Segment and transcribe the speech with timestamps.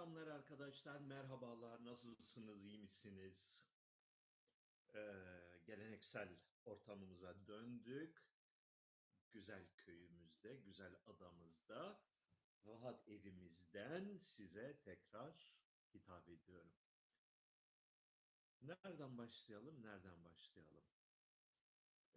[0.00, 3.52] Selamlar arkadaşlar, merhabalar, nasılsınız, iyi misiniz?
[4.94, 5.00] Ee,
[5.66, 6.28] geleneksel
[6.64, 8.22] ortamımıza döndük.
[9.30, 12.00] Güzel köyümüzde, güzel adamızda,
[12.66, 15.52] rahat evimizden size tekrar
[15.94, 16.72] hitap ediyorum.
[18.62, 20.84] Nereden başlayalım, nereden başlayalım?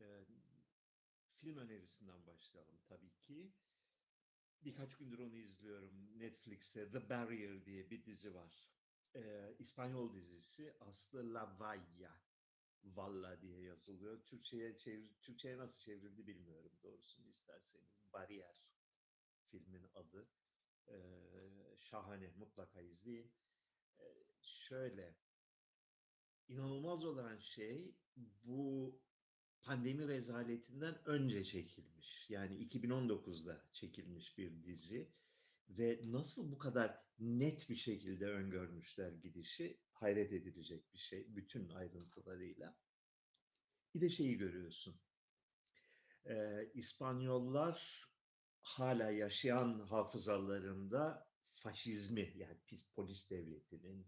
[0.01, 0.25] Ee,
[1.35, 3.53] film önerisinden başlayalım tabii ki.
[4.65, 6.19] Birkaç gündür onu izliyorum.
[6.19, 8.69] Netflix'te The Barrier diye bir dizi var.
[9.15, 10.73] Ee, İspanyol dizisi.
[10.79, 12.21] Aslı La Valla.
[12.83, 14.25] Valla diye yazılıyor.
[14.25, 18.03] Türkçe'ye çevir, Türkçe'ye nasıl çevrildi bilmiyorum doğrusunu isterseniz.
[18.13, 18.55] Bariyer
[19.51, 20.27] filmin adı.
[20.87, 20.95] Ee,
[21.79, 23.31] şahane mutlaka izleyin.
[23.99, 24.03] Ee,
[24.41, 25.15] şöyle
[26.47, 28.99] inanılmaz olan şey bu
[29.63, 32.29] pandemi rezaletinden önce çekilmiş.
[32.29, 35.11] Yani 2019'da çekilmiş bir dizi
[35.69, 42.75] ve nasıl bu kadar net bir şekilde öngörmüşler gidişi hayret edilecek bir şey bütün ayrıntılarıyla.
[43.95, 44.95] Bir de şeyi görüyorsun.
[46.25, 48.07] Ee, İspanyollar
[48.61, 54.07] hala yaşayan hafızalarında faşizmi yani pis polis devletinin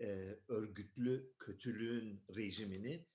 [0.00, 3.06] e, örgütlü kötülüğün rejimini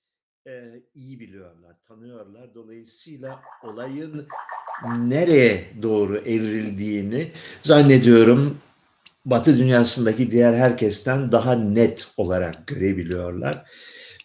[0.46, 2.54] e, iyi biliyorlar, tanıyorlar.
[2.54, 4.26] Dolayısıyla olayın
[4.98, 7.30] nereye doğru evrildiğini
[7.62, 8.58] zannediyorum
[9.24, 13.70] Batı dünyasındaki diğer herkesten daha net olarak görebiliyorlar.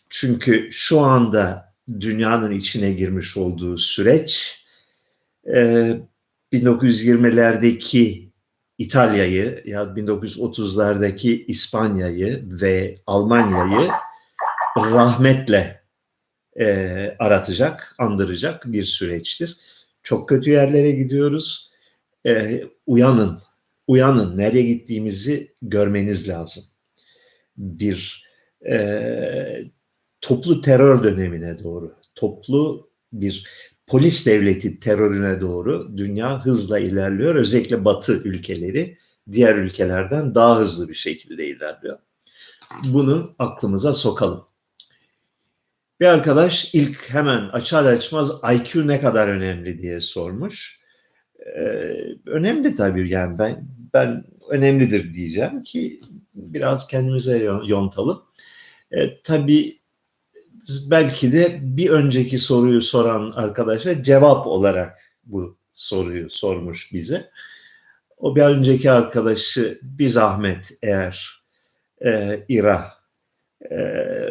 [0.09, 4.63] Çünkü şu anda dünyanın içine girmiş olduğu süreç
[5.55, 5.93] e,
[6.53, 8.29] 1920'lerdeki
[8.77, 13.89] İtalya'yı ya 1930'lardaki İspanya'yı ve Almanya'yı
[14.77, 15.78] rahmetle
[16.59, 19.57] e, aratacak, andıracak bir süreçtir.
[20.03, 21.71] Çok kötü yerlere gidiyoruz.
[22.25, 23.41] E, uyanın,
[23.87, 24.37] uyanın.
[24.37, 26.63] Nereye gittiğimizi görmeniz lazım.
[27.57, 28.25] Bir
[28.69, 29.63] e,
[30.21, 33.47] toplu terör dönemine doğru, toplu bir
[33.87, 37.35] polis devleti terörüne doğru dünya hızla ilerliyor.
[37.35, 38.97] Özellikle Batı ülkeleri
[39.31, 41.99] diğer ülkelerden daha hızlı bir şekilde ilerliyor.
[42.85, 44.48] Bunu aklımıza sokalım.
[45.99, 50.79] Bir arkadaş ilk hemen açar açmaz IQ ne kadar önemli diye sormuş.
[51.57, 51.95] Ee,
[52.25, 55.99] önemli tabii yani ben ben önemlidir diyeceğim ki
[56.33, 58.23] biraz kendimize yontalım.
[58.91, 59.79] Ee, tabii
[60.91, 67.29] belki de bir önceki soruyu soran arkadaşa cevap olarak bu soruyu sormuş bize.
[68.17, 71.43] O bir önceki arkadaşı bir zahmet eğer
[72.05, 72.98] e, İRA
[73.71, 73.77] e,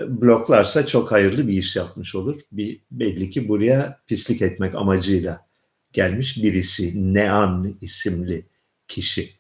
[0.09, 2.41] bloklarsa çok hayırlı bir iş yapmış olur.
[2.53, 5.47] Bir belli ki buraya pislik etmek amacıyla
[5.93, 8.47] gelmiş birisi Nean isimli
[8.89, 9.39] kişi.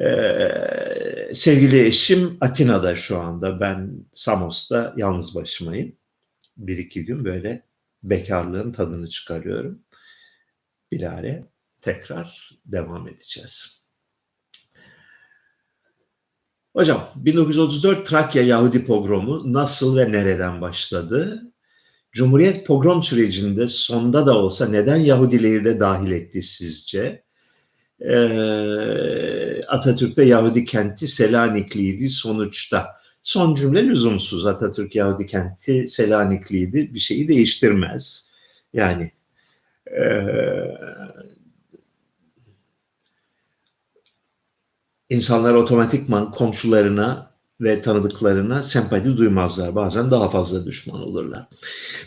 [0.00, 3.60] Ee, sevgili eşim Atina'da şu anda.
[3.60, 5.96] Ben Samos'ta yalnız başımayım.
[6.56, 7.62] Bir iki gün böyle
[8.02, 9.82] bekarlığın tadını çıkarıyorum.
[10.92, 11.44] Bilare
[11.82, 13.85] tekrar devam edeceğiz.
[16.76, 21.42] Hocam 1934 Trakya Yahudi pogromu nasıl ve nereden başladı?
[22.12, 27.22] Cumhuriyet pogrom sürecinde sonda da olsa neden Yahudileri de dahil etti sizce?
[28.00, 32.86] Ee, Atatürk'te Yahudi kenti Selanikliydi sonuçta.
[33.22, 34.46] Son cümle lüzumsuz.
[34.46, 36.94] Atatürk Yahudi kenti Selanikliydi.
[36.94, 38.30] Bir şeyi değiştirmez.
[38.72, 39.10] Yani
[39.86, 40.04] e,
[45.10, 49.74] insanlar otomatikman komşularına ve tanıdıklarına sempati duymazlar.
[49.74, 51.46] Bazen daha fazla düşman olurlar.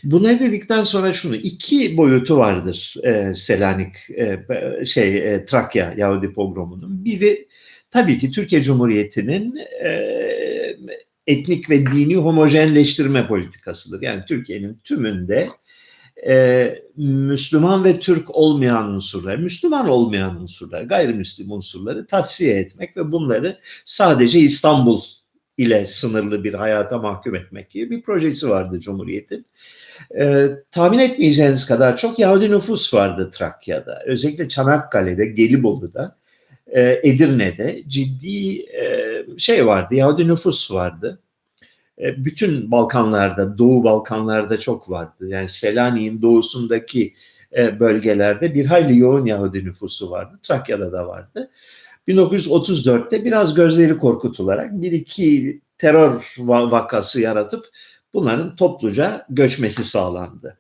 [0.04, 4.46] Bunu dedikten sonra şunu iki boyutu vardır e, Selanik e,
[4.86, 7.06] şey e, Trakya Yahudi pogromunun.
[7.06, 7.48] Biri
[7.92, 9.90] tabii ki Türkiye Cumhuriyeti'nin e,
[11.28, 14.02] etnik ve dini homojenleştirme politikasıdır.
[14.02, 15.50] Yani Türkiye'nin tümünde
[16.28, 23.58] e, Müslüman ve Türk olmayan unsurlar, Müslüman olmayan unsurlar, gayrimüslim unsurları tasfiye etmek ve bunları
[23.86, 25.02] sadece İstanbul
[25.58, 29.46] ile sınırlı bir hayata mahkum etmek gibi bir projesi vardı Cumhuriyet'in.
[30.20, 34.04] Ee, tahmin etmeyeceğiniz kadar çok Yahudi nüfus vardı Trakya'da.
[34.06, 36.16] Özellikle Çanakkale'de, Gelibolu'da,
[36.68, 41.20] e, Edirne'de ciddi e, şey vardı, Yahudi nüfus vardı.
[42.00, 45.28] E, bütün Balkanlarda, Doğu Balkanlarda çok vardı.
[45.28, 47.14] Yani Selanik'in doğusundaki
[47.58, 50.40] e, bölgelerde bir hayli yoğun Yahudi nüfusu vardı.
[50.44, 51.50] Trakya'da da vardı.
[52.08, 57.66] 1934'te biraz gözleri korkutularak bir iki terör vakası yaratıp
[58.14, 60.59] bunların topluca göçmesi sağlandı.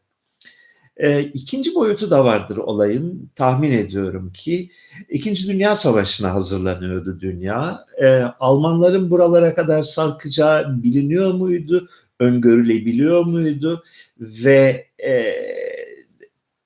[0.99, 3.29] E, ikinci boyutu da vardır olayın.
[3.35, 4.69] Tahmin ediyorum ki
[5.09, 7.85] İkinci Dünya Savaşı'na hazırlanıyordu dünya.
[8.01, 11.89] E, Almanların buralara kadar sarkacağı biliniyor muydu?
[12.19, 13.83] Öngörülebiliyor muydu?
[14.19, 15.35] Ve e,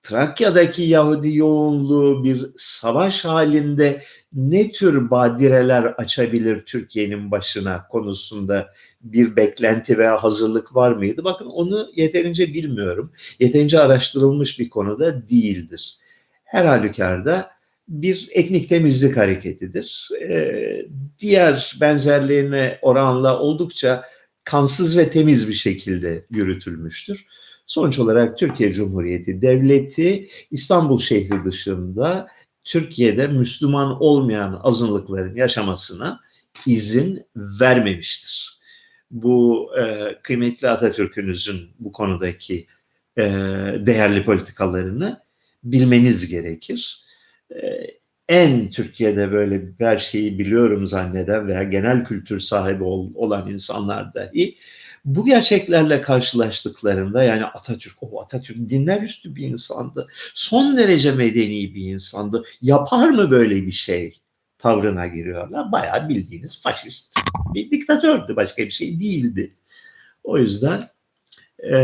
[0.04, 4.04] Trakya'daki Yahudi yoğunluğu bir savaş halinde
[4.36, 8.68] ne tür badireler açabilir Türkiye'nin başına konusunda
[9.02, 11.24] bir beklenti veya hazırlık var mıydı?
[11.24, 13.12] Bakın onu yeterince bilmiyorum.
[13.40, 15.98] Yeterince araştırılmış bir konuda değildir.
[16.44, 17.52] Her halükarda
[17.88, 20.10] bir etnik temizlik hareketidir.
[20.30, 20.86] Ee,
[21.20, 24.04] diğer benzerlerine oranla oldukça
[24.44, 27.26] kansız ve temiz bir şekilde yürütülmüştür.
[27.68, 32.28] Sonuç olarak Türkiye Cumhuriyeti Devleti İstanbul şehri dışında
[32.64, 36.20] Türkiye'de Müslüman olmayan azınlıkların yaşamasına
[36.66, 38.60] izin vermemiştir.
[39.12, 42.68] Bu e, kıymetli Atatürk'ünüzün bu konudaki
[43.18, 43.24] e,
[43.80, 45.20] değerli politikalarını
[45.64, 47.04] bilmeniz gerekir.
[47.56, 47.88] E,
[48.30, 54.56] en Türkiye'de böyle her şeyi biliyorum zanneden veya genel kültür sahibi ol, olan insanlar dahi
[55.06, 60.08] bu gerçeklerle karşılaştıklarında yani Atatürk, o Atatürk dinler üstü bir insandı.
[60.36, 62.44] Son derece medeni bir insandı.
[62.62, 64.20] Yapar mı böyle bir şey?
[64.58, 65.72] Tavrına giriyorlar.
[65.72, 67.20] Bayağı bildiğiniz faşist
[67.54, 68.36] bir diktatördü.
[68.36, 69.54] Başka bir şey değildi.
[70.24, 70.90] O yüzden
[71.60, 71.76] e,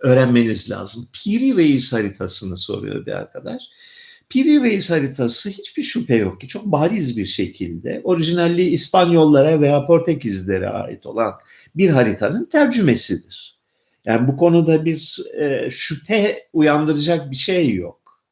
[0.00, 1.08] öğrenmeniz lazım.
[1.12, 3.62] Piri Reis haritasını soruyor bir arkadaş.
[4.28, 10.68] Piri Reis haritası hiçbir şüphe yok ki çok bariz bir şekilde orijinalliği İspanyollara veya Portekizlere
[10.68, 11.34] ait olan
[11.76, 13.56] bir haritanın tercümesidir.
[14.04, 18.22] Yani bu konuda bir e, şüphe uyandıracak bir şey yok.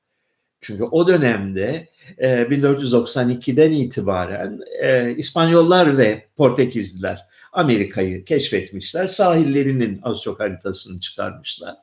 [0.61, 1.89] Çünkü o dönemde
[2.19, 7.21] e, 1492'den itibaren e, İspanyollar ve Portekizliler
[7.53, 9.07] Amerika'yı keşfetmişler.
[9.07, 11.75] Sahillerinin az çok haritasını çıkarmışlar.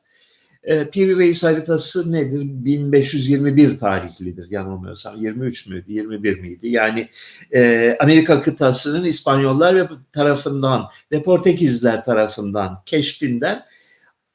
[0.64, 2.40] E, Piri Reis haritası nedir?
[2.42, 5.16] 1521 tarihlidir yanılmıyorsam.
[5.16, 6.68] 23 müydü, 21 miydi?
[6.68, 7.08] Yani
[7.54, 13.64] e, Amerika kıtasının İspanyollar tarafından ve Portekizler tarafından keşfinden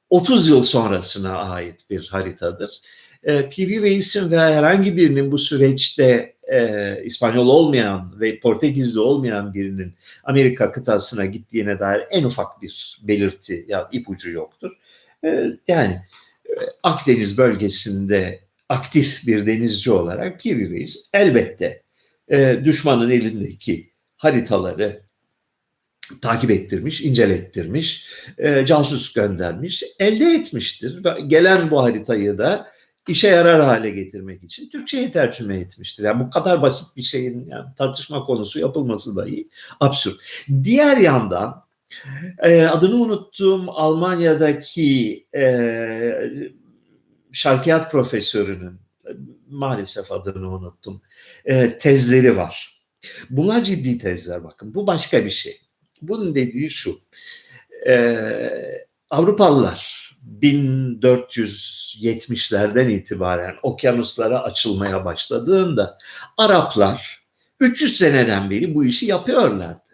[0.09, 2.81] 30 yıl sonrasına ait bir haritadır.
[3.23, 9.93] E, Piri Reis'in ve herhangi birinin bu süreçte e, İspanyol olmayan ve Portekizli olmayan birinin
[10.23, 14.71] Amerika kıtasına gittiğine dair en ufak bir belirti ya ipucu yoktur.
[15.27, 16.01] E, yani
[16.45, 16.53] e,
[16.83, 18.39] Akdeniz bölgesinde
[18.69, 21.83] aktif bir denizci olarak Reis elbette
[22.31, 25.01] e, düşmanın elindeki haritaları
[26.21, 28.07] takip ettirmiş, incelettirmiş,
[28.37, 31.03] e, casus göndermiş, elde etmiştir.
[31.27, 32.67] Gelen bu haritayı da
[33.07, 36.03] işe yarar hale getirmek için Türkçe'ye tercüme etmiştir.
[36.03, 40.21] Yani bu kadar basit bir şeyin yani tartışma konusu yapılması dahi absürt.
[40.63, 41.66] Diğer yandan
[42.43, 46.31] e, adını unuttuğum Almanya'daki e,
[47.31, 48.79] şarkiyat profesörünün
[49.49, 51.01] maalesef adını unuttum
[51.45, 52.83] e, tezleri var.
[53.29, 54.75] Bunlar ciddi tezler bakın.
[54.75, 55.61] Bu başka bir şey.
[56.01, 56.91] Bunun dediği şu.
[57.87, 58.17] E,
[59.09, 60.07] Avrupalılar
[60.41, 65.97] 1470'lerden itibaren okyanuslara açılmaya başladığında
[66.37, 67.23] Araplar
[67.59, 69.86] 300 seneden beri bu işi yapıyorlardı.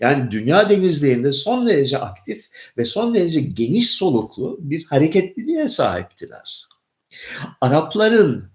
[0.00, 2.46] Yani dünya denizlerinde son derece aktif
[2.78, 6.66] ve son derece geniş soluklu bir hareketliliğe sahiptiler.
[7.60, 8.50] Arapların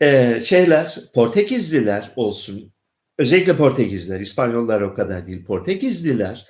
[0.00, 2.72] e, şeyler, Portekizliler olsun,
[3.18, 6.46] özellikle Portekizliler, İspanyollar o kadar değil, Portekizliler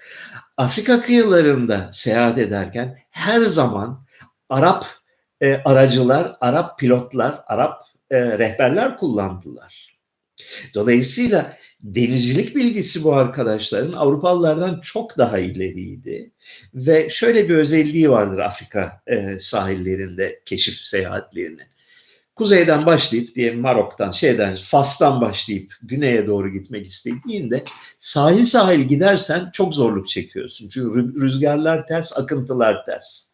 [0.56, 4.06] Afrika kıyılarında seyahat ederken her zaman
[4.49, 4.87] Arap
[5.40, 9.99] e, aracılar, Arap pilotlar, Arap e, rehberler kullandılar.
[10.75, 11.56] Dolayısıyla
[11.95, 16.31] denizcilik bilgisi bu arkadaşların Avrupalılardan çok daha ileriydi.
[16.75, 21.62] Ve şöyle bir özelliği vardır Afrika e, sahillerinde keşif seyahatlerinin.
[22.35, 27.64] Kuzeyden başlayıp diyelim Marok'tan şeyden Fas'tan başlayıp güneye doğru gitmek istediğinde
[27.99, 30.69] sahil sahil gidersen çok zorluk çekiyorsun.
[30.69, 33.31] Çünkü rüzgarlar ters, akıntılar ters.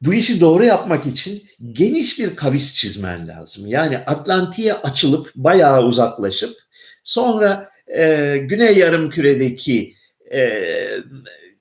[0.00, 3.66] Bu işi doğru yapmak için geniş bir kavis çizmen lazım.
[3.66, 6.56] Yani Atlantik'e açılıp bayağı uzaklaşıp
[7.04, 9.94] sonra e, Güney Yarım Küre'deki
[10.32, 10.62] e,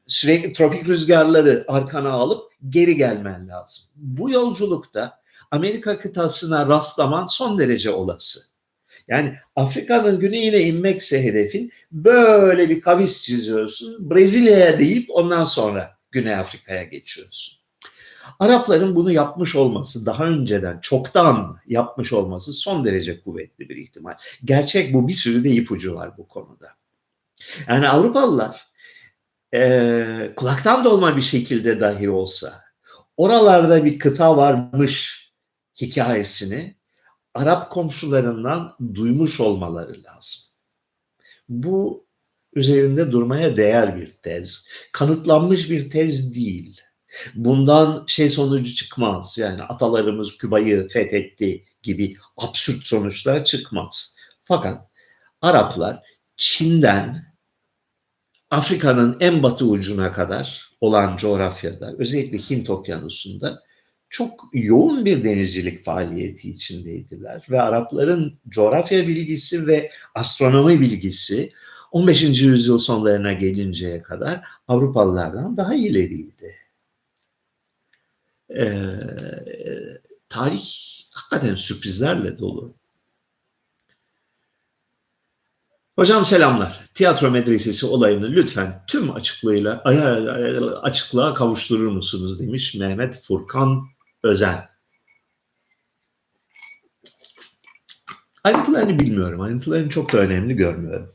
[0.08, 3.86] sürekli tropik rüzgarları arkana alıp geri gelmen lazım.
[3.96, 5.20] Bu yolculukta
[5.52, 8.40] Amerika kıtasına rastlaman son derece olası.
[9.08, 14.10] Yani Afrika'nın güneyine inmekse hedefin böyle bir kavis çiziyorsun.
[14.10, 17.65] Brezilya'ya deyip ondan sonra Güney Afrika'ya geçiyorsun.
[18.40, 24.14] Arapların bunu yapmış olması, daha önceden çoktan yapmış olması son derece kuvvetli bir ihtimal.
[24.46, 26.68] Gerçek bu bir sürü de ipucu var bu konuda.
[27.68, 28.68] Yani Avrupalılar
[29.54, 32.54] e, kulaktan dolma bir şekilde dahi olsa
[33.18, 35.26] oralarda bir kıta varmış
[35.82, 36.76] hikayesini
[37.34, 40.44] Arap komşularından duymuş olmaları lazım.
[41.50, 42.06] Bu
[42.54, 44.68] üzerinde durmaya değer bir tez.
[44.92, 46.82] Kanıtlanmış bir tez değil.
[47.36, 49.38] Bundan şey sonucu çıkmaz.
[49.38, 54.16] Yani atalarımız Küba'yı fethetti gibi absürt sonuçlar çıkmaz.
[54.44, 54.90] Fakat
[55.42, 56.00] Araplar
[56.38, 57.26] Çin'den
[58.52, 63.64] Afrika'nın en batı ucuna kadar olan coğrafyada özellikle Hint okyanusunda
[64.10, 71.54] çok yoğun bir denizcilik faaliyeti içindeydiler ve Arapların coğrafya bilgisi ve astronomi bilgisi
[71.92, 72.24] 15.
[72.24, 76.56] yüzyıl sonlarına gelinceye kadar Avrupalılardan daha ileriydi.
[78.50, 78.92] Ee,
[80.30, 80.66] tarih
[81.12, 82.76] hakikaten sürprizlerle dolu.
[85.96, 86.90] Hocam selamlar.
[86.94, 89.82] Tiyatro medresesi olayını lütfen tüm açıklığıyla
[90.82, 93.88] açıklığa kavuşturur musunuz demiş Mehmet Furkan
[94.24, 94.70] Özen.
[98.44, 99.42] Ayrıntılarını bilmiyorum.
[99.42, 101.14] Ayrıntılarını çok da önemli görmüyorum.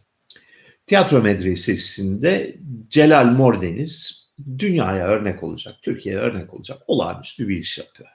[0.87, 2.57] Tiyatro medresesinde
[2.89, 4.20] Celal Mordeniz
[4.59, 8.11] dünyaya örnek olacak, Türkiye'ye örnek olacak olağanüstü bir iş yapıyor.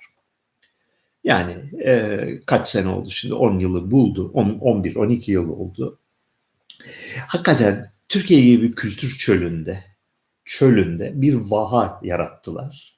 [1.24, 1.56] Yani
[1.86, 3.34] e, kaç sene oldu şimdi?
[3.34, 4.32] 10 yılı buldu.
[4.34, 6.00] 11-12 yıl oldu.
[7.28, 9.84] Hakikaten Türkiye gibi bir kültür çölünde,
[10.46, 12.96] çölünde bir vaha yarattılar.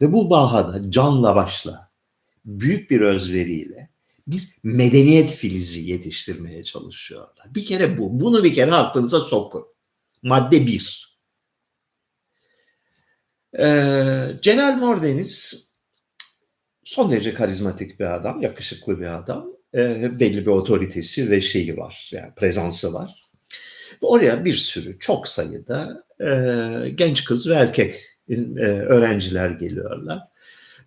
[0.00, 1.90] Ve bu vahada canla başla,
[2.44, 3.88] büyük bir özveriyle
[4.26, 7.54] bir medeniyet filizi yetiştirmeye çalışıyorlar.
[7.54, 8.20] Bir kere bu.
[8.20, 9.66] Bunu bir kere aklınıza sokun.
[10.22, 11.13] Madde bir.
[13.58, 15.66] Ee, Celal Mordeniz
[16.84, 19.46] son derece karizmatik bir adam, yakışıklı bir adam.
[19.74, 23.20] Ee, belli bir otoritesi ve şeyi var, yani prezansı var.
[24.00, 26.28] Oraya bir sürü, çok sayıda e,
[26.94, 27.96] genç kız ve erkek
[28.28, 28.34] e,
[28.64, 30.22] öğrenciler geliyorlar.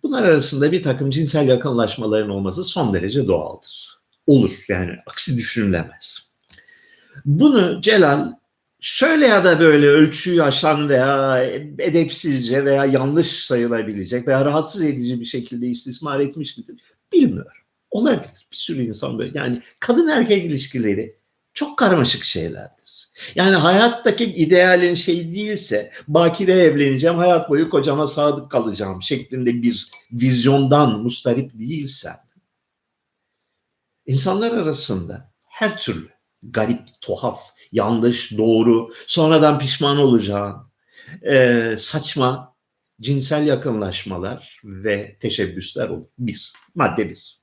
[0.02, 3.88] Bunlar arasında bir takım cinsel yakınlaşmaların olması son derece doğaldır.
[4.26, 6.32] Olur yani aksi düşünülemez.
[7.24, 8.32] Bunu Celal
[8.80, 11.42] şöyle ya da böyle ölçüyü aşan veya
[11.78, 16.80] edepsizce veya yanlış sayılabilecek veya rahatsız edici bir şekilde istismar etmiş midir?
[17.12, 17.52] Bilmiyorum.
[17.90, 18.46] Olabilir.
[18.52, 19.38] Bir sürü insan böyle.
[19.38, 21.16] Yani kadın erkek ilişkileri
[21.54, 23.10] çok karmaşık şeylerdir.
[23.34, 30.98] Yani hayattaki idealin şey değilse bakire evleneceğim, hayat boyu kocama sadık kalacağım şeklinde bir vizyondan
[31.00, 32.16] mustarip değilsen
[34.06, 36.08] insanlar arasında her türlü
[36.42, 37.40] garip, tuhaf,
[37.72, 40.68] yanlış, doğru, sonradan pişman olacağın
[41.22, 42.54] e, saçma
[43.00, 46.06] cinsel yakınlaşmalar ve teşebbüsler olur.
[46.18, 47.38] Bir, madde bir.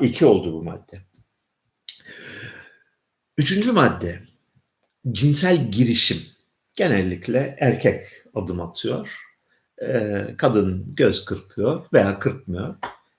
[0.00, 1.00] İki oldu bu madde.
[3.38, 4.18] Üçüncü madde,
[5.12, 6.22] cinsel girişim.
[6.74, 9.20] Genellikle erkek adım atıyor.
[9.82, 12.74] Ee, kadın göz kırpıyor veya kırpmıyor.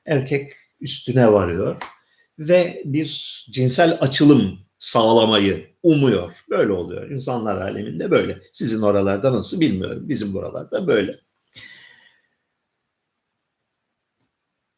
[0.05, 1.77] Erkek üstüne varıyor
[2.39, 6.45] ve bir cinsel açılım sağlamayı umuyor.
[6.49, 7.09] Böyle oluyor.
[7.09, 8.41] İnsanlar aleminde böyle.
[8.53, 10.09] Sizin oralarda nasıl bilmiyorum.
[10.09, 11.19] Bizim buralarda böyle.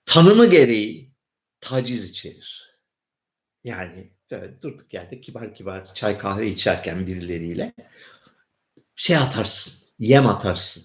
[0.05, 1.11] Tanımı gereği
[1.61, 2.71] taciz içerir.
[3.63, 7.73] Yani böyle durduk yerde kibar kibar çay kahve içerken birileriyle
[8.95, 10.83] şey atarsın, yem atarsın.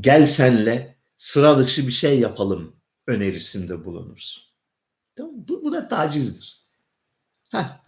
[0.00, 4.44] Gel senle sıra dışı bir şey yapalım önerisinde bulunursun.
[5.16, 6.63] Tamam, bu, bu da tacizdir.
[7.54, 7.80] Heh.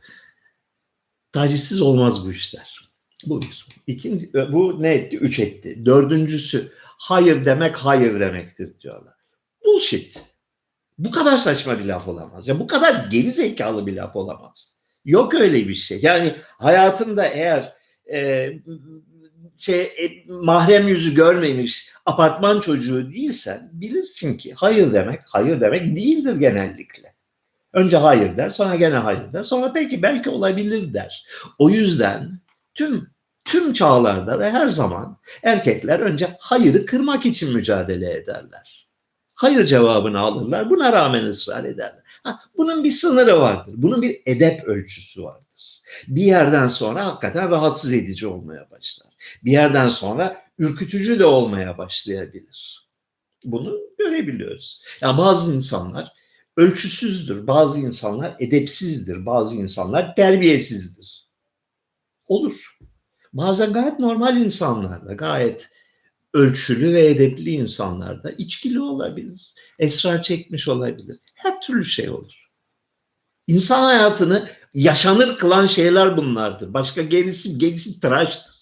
[1.32, 2.90] Tacizsiz olmaz bu işler.
[3.26, 3.66] Bu bir.
[3.86, 5.16] İkinci, bu ne etti?
[5.16, 5.86] Üç etti.
[5.86, 9.14] Dördüncüsü hayır demek hayır demektir diyorlar.
[9.64, 10.18] Bullshit.
[10.98, 12.48] Bu kadar saçma bir laf olamaz.
[12.48, 14.78] Ya bu kadar geri zekalı bir laf olamaz.
[15.04, 16.00] Yok öyle bir şey.
[16.02, 17.72] Yani hayatında eğer
[18.12, 18.52] e,
[19.56, 26.36] şey e, mahrem yüzü görmemiş apartman çocuğu değilsen bilirsin ki hayır demek hayır demek değildir
[26.36, 27.15] genellikle.
[27.76, 31.26] Önce hayır der, sonra gene hayır der, sonra peki belki olabilir der.
[31.58, 32.40] O yüzden
[32.74, 33.10] tüm
[33.44, 38.86] tüm çağlarda ve her zaman erkekler önce hayırı kırmak için mücadele ederler
[39.36, 40.70] hayır cevabını alırlar.
[40.70, 42.02] Buna rağmen ısrar ederler.
[42.22, 43.74] Ha, bunun bir sınırı vardır.
[43.76, 45.82] Bunun bir edep ölçüsü vardır.
[46.08, 49.12] Bir yerden sonra hakikaten rahatsız edici olmaya başlar.
[49.44, 52.88] Bir yerden sonra ürkütücü de olmaya başlayabilir.
[53.44, 54.82] Bunu görebiliyoruz.
[55.00, 56.12] Ya yani bazı insanlar
[56.56, 61.26] ölçüsüzdür, bazı insanlar edepsizdir, bazı insanlar terbiyesizdir.
[62.26, 62.78] Olur.
[63.32, 65.68] Bazen gayet normal insanlar da gayet
[66.34, 69.54] ölçülü ve edepli insanlarda içkili olabilir.
[69.78, 71.18] Esrar çekmiş olabilir.
[71.34, 72.46] Her türlü şey olur.
[73.46, 76.74] İnsan hayatını yaşanır kılan şeyler bunlardır.
[76.74, 78.56] Başka gerisi gerisi tıraştır.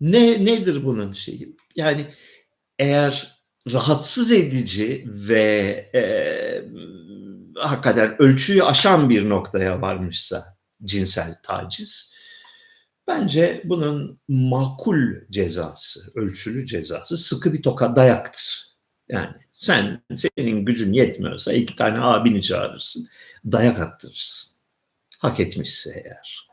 [0.00, 1.56] Ne nedir bunun şeyi?
[1.76, 2.14] Yani
[2.78, 3.33] eğer
[3.72, 6.02] rahatsız edici ve e,
[7.56, 12.14] hakikaten ölçüyü aşan bir noktaya varmışsa cinsel taciz,
[13.06, 14.98] bence bunun makul
[15.30, 18.74] cezası, ölçülü cezası sıkı bir toka dayaktır.
[19.08, 23.08] Yani sen senin gücün yetmiyorsa iki tane abini çağırırsın,
[23.52, 24.54] dayak attırırsın.
[25.18, 26.43] Hak etmişse eğer.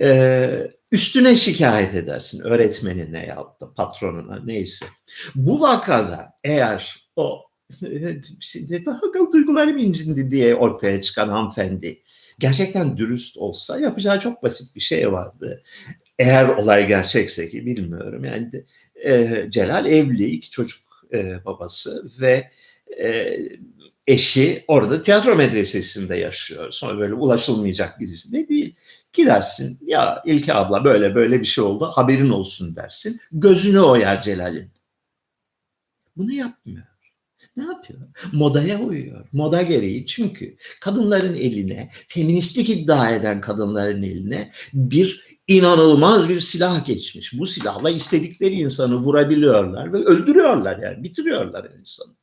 [0.00, 4.86] Ee, üstüne şikayet edersin öğretmenine ya da patronuna neyse.
[5.34, 7.42] Bu vakada eğer o
[8.40, 8.84] şimdi
[9.32, 12.02] duygularım incindi diye ortaya çıkan hanımefendi
[12.38, 15.62] gerçekten dürüst olsa yapacağı çok basit bir şey vardı.
[16.18, 18.64] Eğer olay gerçekse ki bilmiyorum yani
[19.04, 20.80] e, Celal evli iki çocuk
[21.12, 22.50] e, babası ve
[23.02, 23.38] e,
[24.06, 26.70] eşi orada tiyatro medresesinde yaşıyor.
[26.70, 28.74] Sonra böyle ulaşılmayacak birisi de değil.
[29.12, 33.20] Gidersin ya İlke abla böyle böyle bir şey oldu haberin olsun dersin.
[33.32, 34.70] Gözünü oyar Celal'in.
[36.16, 36.82] Bunu yapmıyor.
[37.56, 38.00] Ne yapıyor?
[38.32, 39.28] Modaya uyuyor.
[39.32, 47.38] Moda gereği çünkü kadınların eline, feministlik iddia eden kadınların eline bir inanılmaz bir silah geçmiş.
[47.38, 52.14] Bu silahla istedikleri insanı vurabiliyorlar ve öldürüyorlar yani bitiriyorlar insanı.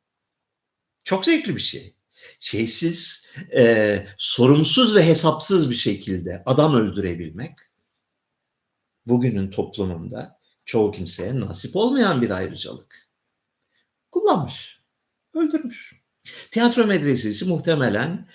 [1.03, 1.95] Çok zevkli bir şey.
[2.39, 3.25] Şeysiz,
[3.55, 7.59] e, sorumsuz ve hesapsız bir şekilde adam öldürebilmek
[9.05, 13.09] bugünün toplumunda çoğu kimseye nasip olmayan bir ayrıcalık.
[14.11, 14.79] Kullanmış,
[15.33, 15.93] öldürmüş.
[16.51, 18.27] Tiyatro medresesi muhtemelen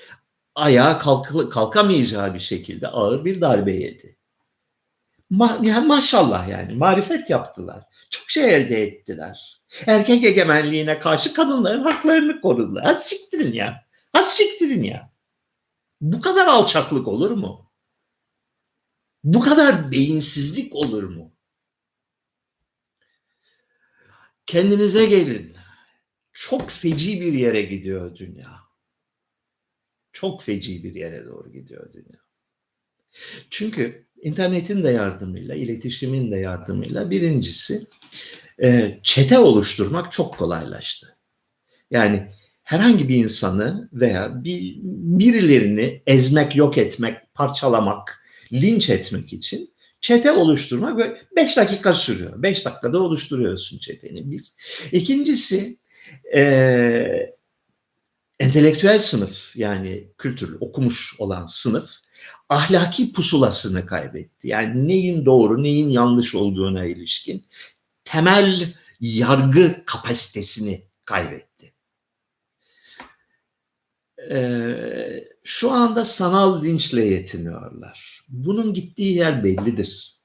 [0.54, 4.16] ayağa kalk kalkamayacağı bir şekilde ağır bir darbe yedi.
[5.30, 7.84] Ma yani maşallah yani marifet yaptılar.
[8.10, 9.60] Çok şey elde ettiler.
[9.86, 12.94] Erkek egemenliğine karşı kadınların haklarını korudular.
[12.94, 13.89] Siktirin ya.
[14.12, 15.12] Ha siktirin ya.
[16.00, 17.70] Bu kadar alçaklık olur mu?
[19.24, 21.32] Bu kadar beyinsizlik olur mu?
[24.46, 25.56] Kendinize gelin.
[26.32, 28.60] Çok feci bir yere gidiyor dünya.
[30.12, 32.20] Çok feci bir yere doğru gidiyor dünya.
[33.50, 37.86] Çünkü internetin de yardımıyla, iletişimin de yardımıyla birincisi
[38.62, 41.18] e, çete oluşturmak çok kolaylaştı.
[41.90, 42.32] Yani
[42.70, 44.76] herhangi bir insanı veya bir,
[45.18, 52.42] birilerini ezmek, yok etmek, parçalamak, linç etmek için çete oluşturmak böyle 5 dakika sürüyor.
[52.42, 54.42] 5 dakikada oluşturuyorsun çeteni bir.
[54.92, 55.78] İkincisi
[56.36, 57.36] e,
[58.40, 61.90] entelektüel sınıf yani kültürlü okumuş olan sınıf
[62.48, 64.48] ahlaki pusulasını kaybetti.
[64.48, 67.46] Yani neyin doğru, neyin yanlış olduğuna ilişkin
[68.04, 71.49] temel yargı kapasitesini kaybetti.
[74.30, 78.24] Ee, şu anda sanal linçle yetiniyorlar.
[78.28, 80.20] Bunun gittiği yer bellidir.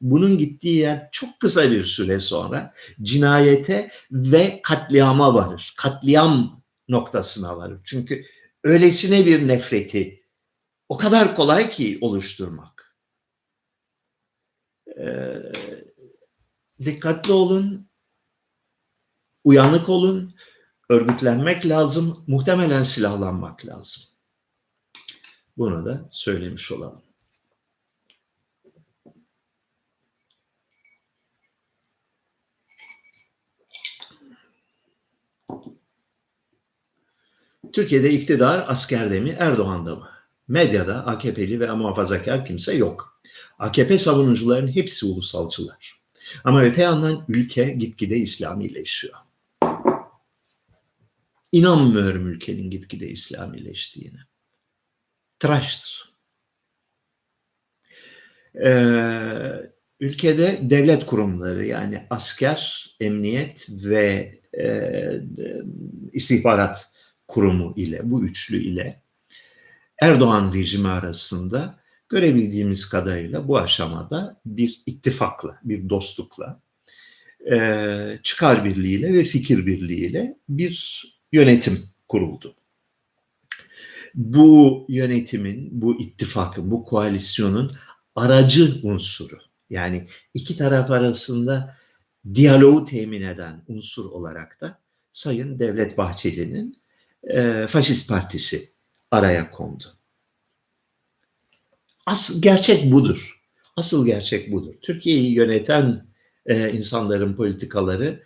[0.00, 5.74] Bunun gittiği yer çok kısa bir süre sonra cinayete ve katliama varır.
[5.76, 7.80] Katliam noktasına varır.
[7.84, 8.24] Çünkü
[8.64, 10.24] öylesine bir nefreti
[10.88, 12.96] o kadar kolay ki oluşturmak.
[14.98, 15.52] Ee,
[16.84, 17.88] dikkatli olun,
[19.44, 20.34] uyanık olun,
[20.88, 24.02] örgütlenmek lazım, muhtemelen silahlanmak lazım.
[25.56, 27.02] Bunu da söylemiş olalım.
[37.72, 40.08] Türkiye'de iktidar askerde mi, Erdoğan'da mı?
[40.48, 43.20] Medyada AKP'li ve muhafazakar kimse yok.
[43.58, 46.00] AKP savunucuların hepsi ulusalcılar.
[46.44, 49.14] Ama öte yandan ülke gitgide İslamileşiyor.
[51.54, 54.18] İnanmıyorum ülkenin gitgide İslamileştiğine.
[55.38, 56.14] Tıraştır.
[58.64, 64.66] Ee, ülkede devlet kurumları yani asker, emniyet ve e,
[66.12, 66.92] istihbarat
[67.28, 69.02] kurumu ile bu üçlü ile
[70.00, 76.60] Erdoğan rejimi arasında görebildiğimiz kadarıyla bu aşamada bir ittifakla, bir dostlukla,
[77.52, 82.54] e, çıkar birliğiyle ve fikir birliğiyle bir yönetim kuruldu.
[84.14, 87.72] Bu yönetimin, bu ittifakın, bu koalisyonun
[88.16, 89.38] aracı unsuru
[89.70, 91.76] yani iki taraf arasında
[92.34, 94.78] diyaloğu temin eden unsur olarak da
[95.12, 96.76] Sayın Devlet Bahçeli'nin
[97.24, 98.68] e, Faşist Partisi
[99.10, 99.84] araya kondu.
[102.06, 103.40] Asıl gerçek budur.
[103.76, 104.74] Asıl gerçek budur.
[104.82, 106.06] Türkiye'yi yöneten
[106.46, 108.22] e, insanların politikaları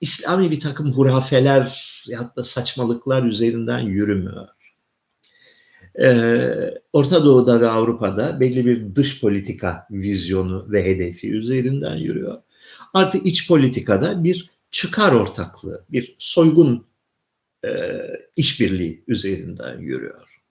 [0.00, 4.48] İslami bir takım hurafeler ya da saçmalıklar üzerinden yürümüyor.
[6.00, 12.42] Ee, Orta Doğu'da ve Avrupa'da belli bir dış politika vizyonu ve hedefi üzerinden yürüyor.
[12.94, 16.86] Artı iç politikada bir çıkar ortaklığı, bir soygun
[17.64, 18.00] e,
[18.36, 20.42] işbirliği üzerinden yürüyor.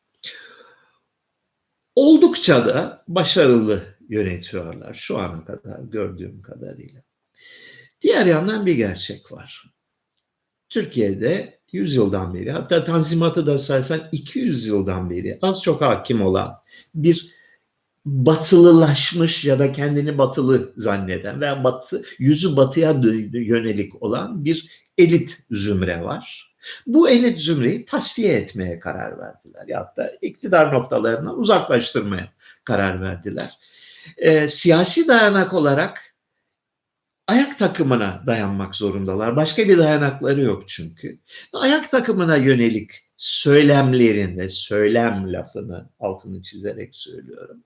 [1.95, 7.01] Oldukça da başarılı yönetiyorlar şu ana kadar gördüğüm kadarıyla.
[8.03, 9.73] Diğer yandan bir gerçek var.
[10.69, 16.55] Türkiye'de 100 yıldan beri hatta Tanzimat'ı da saysan 200 yıldan beri az çok hakim olan
[16.95, 17.33] bir
[18.05, 22.91] batılılaşmış ya da kendini batılı zanneden veya batı, yüzü batıya
[23.33, 26.53] yönelik olan bir elit zümre var.
[26.87, 29.67] Bu elit zümreyi tasfiye etmeye karar verdiler.
[29.67, 33.57] Ya da iktidar noktalarından uzaklaştırmaya karar verdiler.
[34.17, 36.12] E, siyasi dayanak olarak
[37.27, 39.35] ayak takımına dayanmak zorundalar.
[39.35, 41.19] Başka bir dayanakları yok çünkü.
[41.53, 47.63] Ayak takımına yönelik söylemlerinde, söylem lafını altını çizerek söylüyorum.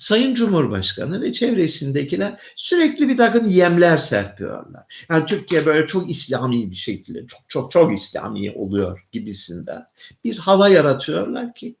[0.00, 4.82] Sayın Cumhurbaşkanı ve çevresindekiler sürekli bir takım yemler serpiyorlar.
[5.10, 9.86] Yani Türkiye böyle çok İslami bir şekilde, çok çok çok İslami oluyor gibisinden
[10.24, 11.76] bir hava yaratıyorlar ki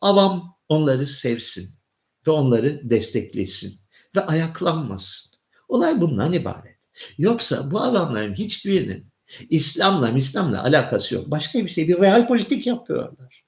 [0.00, 1.68] avam onları sevsin
[2.26, 3.74] ve onları desteklesin
[4.16, 5.37] ve ayaklanmasın.
[5.68, 6.76] Olay bundan ibaret.
[7.18, 9.06] Yoksa bu adamların hiçbirinin
[9.50, 11.30] İslam'la İslam'la alakası yok.
[11.30, 13.44] Başka bir şey, bir real politik yapıyorlar.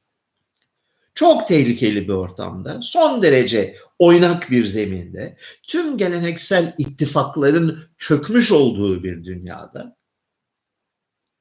[1.15, 9.25] Çok tehlikeli bir ortamda, son derece oynak bir zeminde, tüm geleneksel ittifakların çökmüş olduğu bir
[9.25, 9.97] dünyada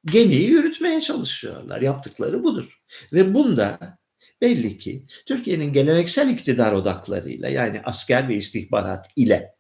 [0.05, 1.81] gemiyi yürütmeye çalışıyorlar.
[1.81, 2.79] Yaptıkları budur.
[3.13, 3.97] Ve bunda
[4.41, 9.55] belli ki Türkiye'nin geleneksel iktidar odaklarıyla yani asker ve istihbarat ile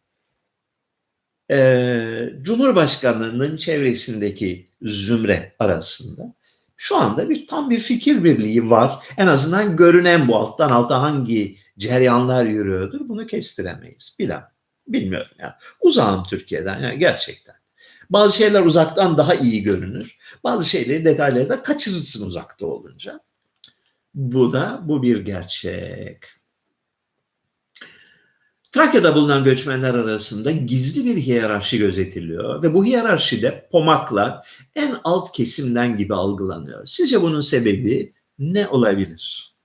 [1.51, 6.33] e, Cumhurbaşkanlığının çevresindeki zümre arasında
[6.77, 9.05] şu anda bir tam bir fikir birliği var.
[9.17, 14.15] En azından görünen bu alttan alta hangi ceryanlar yürüyordur bunu kestiremeyiz.
[14.19, 14.43] Bilen.
[14.87, 15.59] Bilmiyorum ya.
[15.81, 17.55] Uzağım Türkiye'den yani gerçekten.
[18.09, 20.17] Bazı şeyler uzaktan daha iyi görünür.
[20.43, 23.19] Bazı şeyleri detayları da kaçırırsın uzakta olunca.
[24.13, 26.17] Bu da bu bir gerçek.
[28.71, 35.97] Trakya'da bulunan göçmenler arasında gizli bir hiyerarşi gözetiliyor ve bu hiyerarşide pomaklar en alt kesimden
[35.97, 36.85] gibi algılanıyor.
[36.85, 39.55] Sizce bunun sebebi ne olabilir?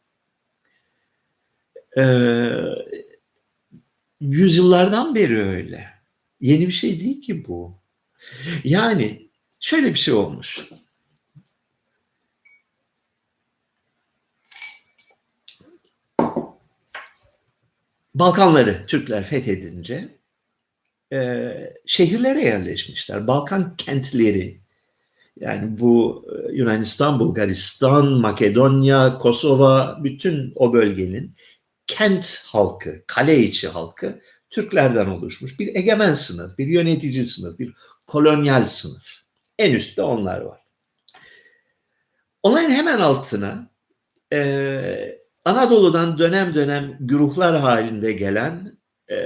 [1.98, 2.50] Ee,
[4.20, 5.88] yüzyıllardan beri öyle.
[6.40, 7.78] Yeni bir şey değil ki bu.
[8.64, 9.28] Yani
[9.60, 10.60] şöyle bir şey olmuş.
[18.14, 20.18] Balkanları Türkler fethedince
[21.12, 21.50] e,
[21.86, 23.26] şehirlere yerleşmişler.
[23.26, 24.60] Balkan kentleri
[25.40, 31.36] yani bu e, Yunanistan, Bulgaristan, Makedonya, Kosova bütün o bölgenin
[31.86, 37.74] kent halkı, kale içi halkı Türklerden oluşmuş bir egemen sınıf, bir yönetici sınıf, bir
[38.06, 39.24] kolonyal sınıf.
[39.58, 40.60] En üstte onlar var.
[42.42, 43.70] Onların hemen altına
[44.32, 48.78] e, Anadolu'dan dönem dönem güruhlar halinde gelen
[49.10, 49.16] e,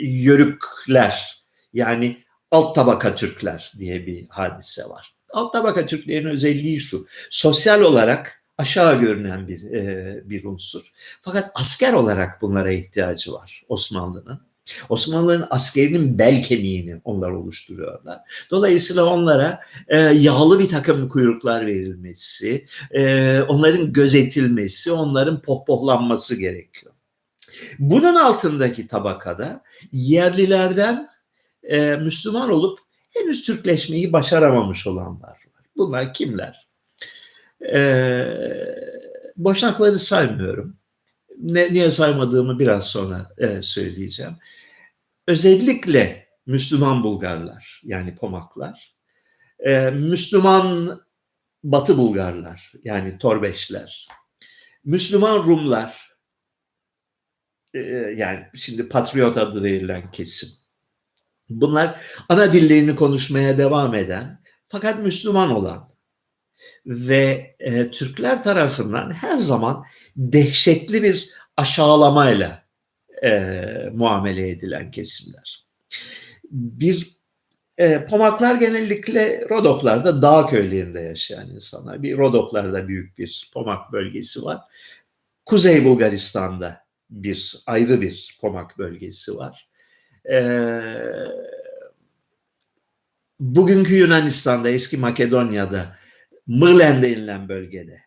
[0.00, 2.16] yörükler yani
[2.50, 5.14] alt tabaka Türkler diye bir hadise var.
[5.32, 7.06] Alt tabaka Türklerin özelliği şu.
[7.30, 10.92] Sosyal olarak aşağı görünen bir e, bir unsur.
[11.22, 14.47] Fakat asker olarak bunlara ihtiyacı var Osmanlı'nın.
[14.88, 18.18] Osmanlı'nın askerinin bel kemiğini onlar oluşturuyorlar.
[18.50, 26.92] Dolayısıyla onlara e, yağlı bir takım kuyruklar verilmesi, e, onların gözetilmesi, onların pohpohlanması gerekiyor.
[27.78, 31.08] Bunun altındaki tabakada yerlilerden
[31.62, 32.78] e, Müslüman olup
[33.10, 35.38] henüz Türkleşmeyi başaramamış olanlar var.
[35.76, 36.68] Bunlar kimler?
[37.74, 37.80] E,
[39.36, 40.76] boşnakları saymıyorum.
[41.38, 44.32] Ne, niye saymadığımı biraz sonra e, söyleyeceğim.
[45.28, 48.96] Özellikle Müslüman Bulgarlar yani Pomaklar,
[49.66, 51.00] e, Müslüman
[51.64, 54.06] Batı Bulgarlar yani Torbeşler,
[54.84, 56.16] Müslüman Rumlar
[57.74, 57.78] e,
[58.16, 60.48] yani şimdi patriot adı verilen kesim.
[61.48, 65.94] Bunlar ana dillerini konuşmaya devam eden fakat Müslüman olan
[66.86, 69.84] ve e, Türkler tarafından her zaman
[70.16, 72.67] dehşetli bir aşağılamayla
[73.24, 73.62] e,
[73.94, 75.64] muamele edilen kesimler.
[76.50, 77.16] Bir
[77.78, 82.02] e, Pomaklar genellikle Rodoplarda, dağ köylerinde yaşayan insanlar.
[82.02, 84.60] Bir Rodoplarda büyük bir Pomak bölgesi var.
[85.46, 89.68] Kuzey Bulgaristan'da bir ayrı bir Pomak bölgesi var.
[90.30, 90.40] E,
[93.40, 95.98] bugünkü Yunanistan'da, eski Makedonya'da
[96.46, 98.02] Mırlen denilen bölgede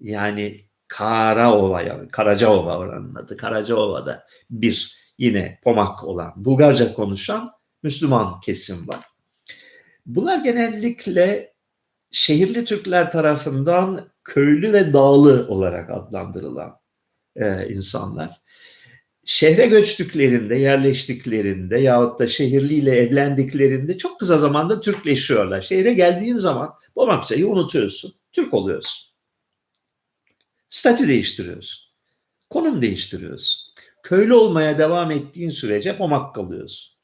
[0.00, 3.36] yani Karaova yani Karacaova oranın adı.
[3.36, 7.50] Karacaova'da bir yine Pomak olan Bulgarca konuşan
[7.82, 9.00] Müslüman kesim var.
[10.06, 11.52] Bunlar genellikle
[12.10, 16.76] şehirli Türkler tarafından köylü ve dağlı olarak adlandırılan
[17.36, 18.40] e, insanlar.
[19.24, 25.62] Şehre göçtüklerinde, yerleştiklerinde yahut da şehirliyle evlendiklerinde çok kısa zamanda Türkleşiyorlar.
[25.62, 29.13] Şehre geldiğin zaman Bomakçayı unutuyorsun, Türk oluyorsun.
[30.74, 31.84] Statü değiştiriyorsun.
[32.50, 33.72] Konum değiştiriyorsun.
[34.02, 36.94] Köylü olmaya devam ettiğin sürece Pomak kalıyorsun.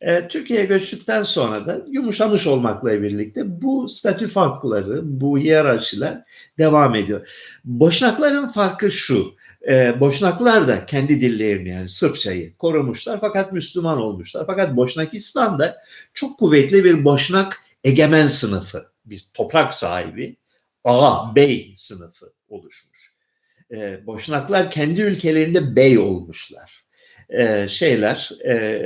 [0.00, 6.22] E, Türkiye'ye göçtükten sonra da yumuşamış olmakla birlikte bu statü farkları, bu hiyerarşiler
[6.58, 7.28] devam ediyor.
[7.64, 9.34] Boşnakların farkı şu,
[9.68, 14.46] e, Boşnaklar da kendi dillerini yani Sırpçayı korumuşlar fakat Müslüman olmuşlar.
[14.46, 15.76] Fakat Boşnakistan'da
[16.14, 20.36] çok kuvvetli bir Boşnak egemen sınıfı, bir toprak sahibi,
[20.84, 23.12] ağa, bey sınıfı oluşmuş.
[23.70, 26.86] E, Boşnaklar kendi ülkelerinde bey olmuşlar
[27.28, 28.82] e, şeyler e,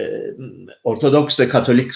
[0.84, 1.92] Ortodoks ve Katolik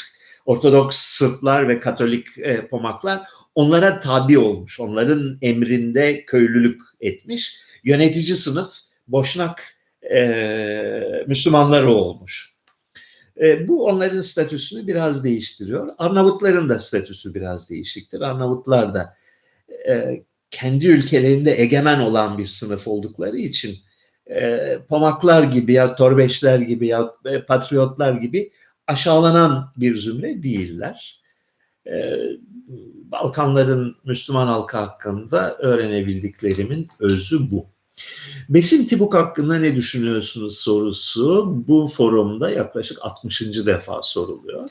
[0.47, 3.23] Ortodoks Sırplar ve Katolik e, Pomaklar
[3.55, 4.81] onlara tabi olmuş.
[4.81, 7.57] Onların emrinde köylülük etmiş.
[7.85, 8.69] Yönetici sınıf
[9.09, 9.77] Boşnak
[10.15, 12.55] e, Müslümanları olmuş.
[13.43, 15.89] E, bu onların statüsünü biraz değiştiriyor.
[15.99, 18.21] Arnavutların da statüsü biraz değişiktir.
[18.21, 19.17] Arnavutlar da
[19.89, 20.23] e,
[20.55, 23.77] kendi ülkelerinde egemen olan bir sınıf oldukları için
[24.31, 28.51] e, Pomaklar gibi ya Torbeşler gibi ya e, Patriotlar gibi
[28.87, 31.21] aşağılanan bir zümre değiller.
[31.87, 32.17] E,
[33.13, 37.67] Balkanların Müslüman halkı hakkında öğrenebildiklerimin özü bu.
[38.49, 43.41] Besim Tibuk hakkında ne düşünüyorsunuz sorusu bu forumda yaklaşık 60.
[43.41, 44.71] defa soruluyor.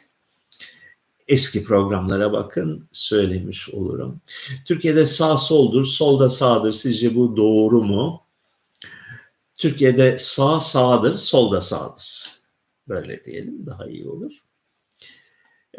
[1.28, 4.22] Eski programlara bakın söylemiş olurum.
[4.66, 6.74] Türkiye'de sağ soldur, solda sağdır.
[6.74, 8.24] Sizce bu doğru mu?
[9.56, 12.24] Türkiye'de sağ sağdır, sol da sağdır.
[12.88, 14.34] Böyle diyelim daha iyi olur.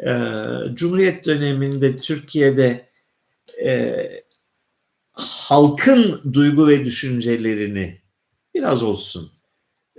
[0.06, 2.88] Ee, Cumhuriyet döneminde Türkiye'de
[3.64, 3.94] e,
[5.12, 8.00] halkın duygu ve düşüncelerini
[8.54, 9.32] biraz olsun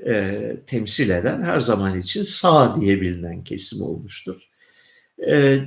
[0.06, 4.50] e, temsil eden her zaman için sağ diye bilinen kesim olmuştur.
[5.28, 5.60] E,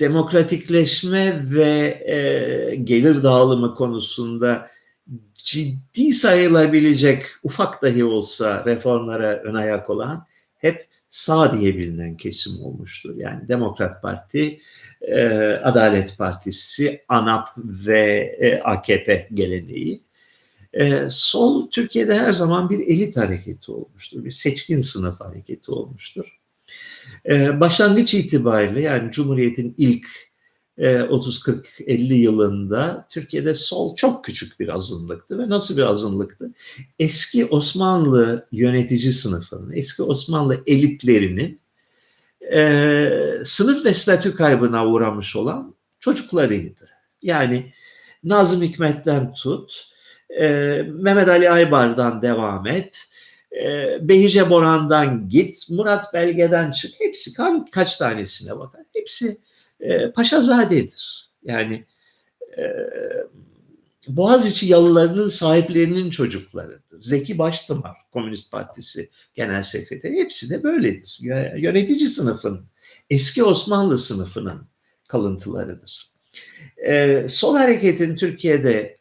[0.00, 4.70] demokratikleşme ve e, gelir dağılımı konusunda
[5.34, 10.26] ciddi sayılabilecek ufak dahi olsa reformlara ön ayak olan
[10.56, 13.16] hep sağ diye bilinen kesim olmuştur.
[13.16, 14.60] Yani Demokrat Parti,
[15.00, 15.26] e,
[15.62, 20.02] Adalet Partisi, ANAP ve e, AKP geleneği.
[20.72, 26.38] E, sol Türkiye'de her zaman bir elit hareketi olmuştur, bir seçkin sınıf hareketi olmuştur.
[27.26, 30.06] E, başlangıç itibariyle yani Cumhuriyet'in ilk
[30.78, 36.50] 30-40-50 e, yılında Türkiye'de sol çok küçük bir azınlıktı ve nasıl bir azınlıktı?
[36.98, 41.60] Eski Osmanlı yönetici sınıfının, eski Osmanlı elitlerinin
[42.52, 43.10] e,
[43.44, 46.88] sınıf ve statü kaybına uğramış olan çocuklarıydı.
[47.22, 47.72] Yani
[48.24, 49.88] Nazım Hikmet'ten tut,
[50.40, 50.46] e,
[50.92, 52.98] Mehmet Ali Aybar'dan devam et,
[54.00, 57.32] Behice Boran'dan git, Murat Belge'den çık, hepsi
[57.70, 59.36] kaç tanesine bakar, hepsi
[59.80, 61.28] e, Paşazade'dir.
[61.44, 61.84] Yani
[62.58, 62.62] e,
[64.08, 67.02] Boğaziçi yalılarının sahiplerinin çocuklarıdır.
[67.02, 71.18] Zeki Baştımar, Komünist Partisi Genel Sekreteri hepsi de böyledir.
[71.56, 72.60] Yönetici sınıfın,
[73.10, 74.66] eski Osmanlı sınıfının
[75.08, 76.10] kalıntılarıdır.
[76.88, 78.96] Ee, sol hareketin Türkiye'de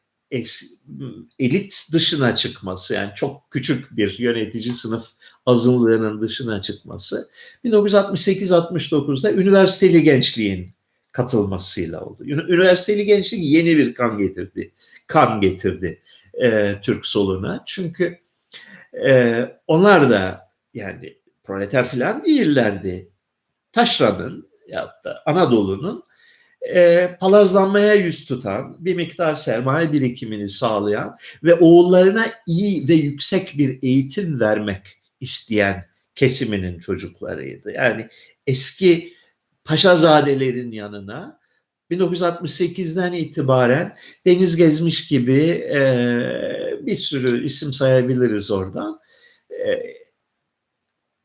[1.40, 5.08] elit dışına çıkması yani çok küçük bir yönetici sınıf
[5.46, 7.30] azınlığının dışına çıkması
[7.66, 10.72] 1968-69'da üniversiteli gençliğin
[11.12, 12.24] katılmasıyla oldu.
[12.26, 14.72] Üniversiteli gençlik yeni bir kan getirdi.
[15.08, 16.02] Kan getirdi
[16.42, 17.64] e, Türk soluna.
[17.66, 18.18] Çünkü
[19.06, 23.10] e, onlar da yani proleter falan değillerdi.
[23.72, 26.04] Taşra'nın ya da Anadolu'nun
[26.70, 33.80] e, palazlanmaya yüz tutan, bir miktar sermaye birikimini sağlayan ve oğullarına iyi ve yüksek bir
[33.84, 34.82] eğitim vermek
[35.20, 37.72] isteyen kesiminin çocuklarıydı.
[37.72, 38.10] Yani
[38.48, 39.14] eski
[39.64, 41.40] paşazadelerin yanına
[41.92, 45.40] 1968'den itibaren Deniz Gezmiş gibi
[45.74, 45.80] e,
[46.82, 49.00] bir sürü isim sayabiliriz oradan.
[49.52, 49.94] E,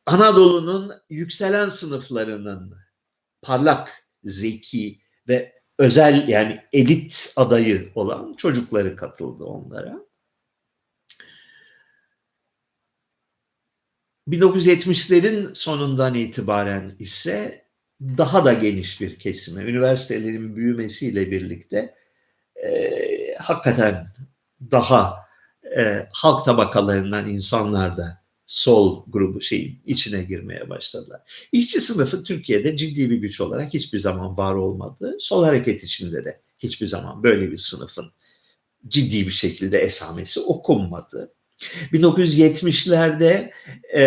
[0.07, 2.75] Anadolu'nun yükselen sınıflarının
[3.43, 10.09] parlak, zeki ve özel yani elit adayı olan çocukları katıldı onlara.
[14.29, 17.65] 1970'lerin sonundan itibaren ise
[18.01, 21.95] daha da geniş bir kesime, üniversitelerin büyümesiyle birlikte
[22.65, 24.09] e, hakikaten
[24.71, 25.29] daha
[25.77, 31.21] e, halk tabakalarından insanlar da sol grubu şeyin içine girmeye başladılar.
[31.53, 35.17] İşçi sınıfı Türkiye'de ciddi bir güç olarak hiçbir zaman var olmadı.
[35.21, 38.07] Sol hareket içinde de hiçbir zaman böyle bir sınıfın
[38.89, 41.33] ciddi bir şekilde esamesi okunmadı.
[41.93, 43.51] 1970'lerde
[43.95, 44.03] e,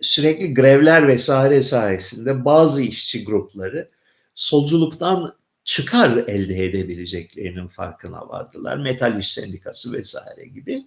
[0.00, 3.90] sürekli grevler vesaire sayesinde bazı işçi grupları
[4.34, 8.76] solculuktan çıkar elde edebileceklerinin farkına vardılar.
[8.76, 10.86] Metal İş Sendikası vesaire gibi.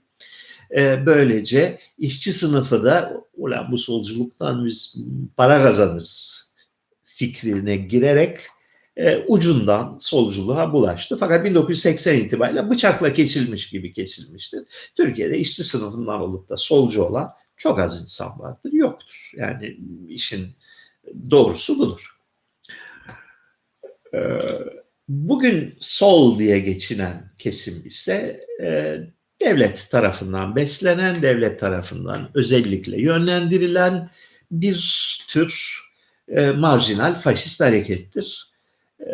[0.71, 4.95] E, böylece işçi sınıfı da ulan bu solculuktan biz
[5.37, 6.45] para kazanırız
[7.03, 8.37] fikrine girerek
[8.97, 11.17] e, ucundan solculuğa bulaştı.
[11.19, 14.63] Fakat 1980 itibariyle bıçakla kesilmiş gibi kesilmiştir.
[14.95, 18.73] Türkiye'de işçi sınıfından olup da solcu olan çok az insan vardır.
[18.73, 19.31] Yoktur.
[19.35, 19.77] Yani
[20.09, 20.47] işin
[21.31, 22.15] doğrusu budur.
[24.13, 24.39] Ee,
[25.07, 28.97] bugün sol diye geçinen kesim ise e,
[29.45, 34.09] devlet tarafından beslenen, devlet tarafından özellikle yönlendirilen
[34.51, 35.81] bir tür
[36.27, 38.51] e, marjinal faşist harekettir.
[38.99, 39.05] E,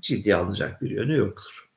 [0.00, 1.68] ciddi alınacak bir yönü yoktur.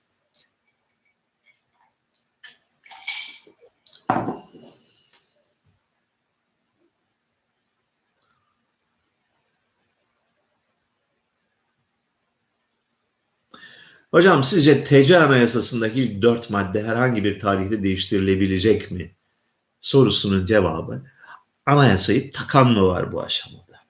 [14.12, 19.16] Hocam sizce TC Anayasası'ndaki ilk dört madde herhangi bir tarihte değiştirilebilecek mi?
[19.82, 21.02] Sorusunun cevabı
[21.66, 23.86] anayasayı takan mı var bu aşamada?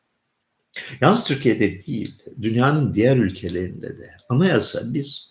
[1.01, 5.27] Yalnız Türkiye'de değil, dünyanın diğer ülkelerinde de anayasa bir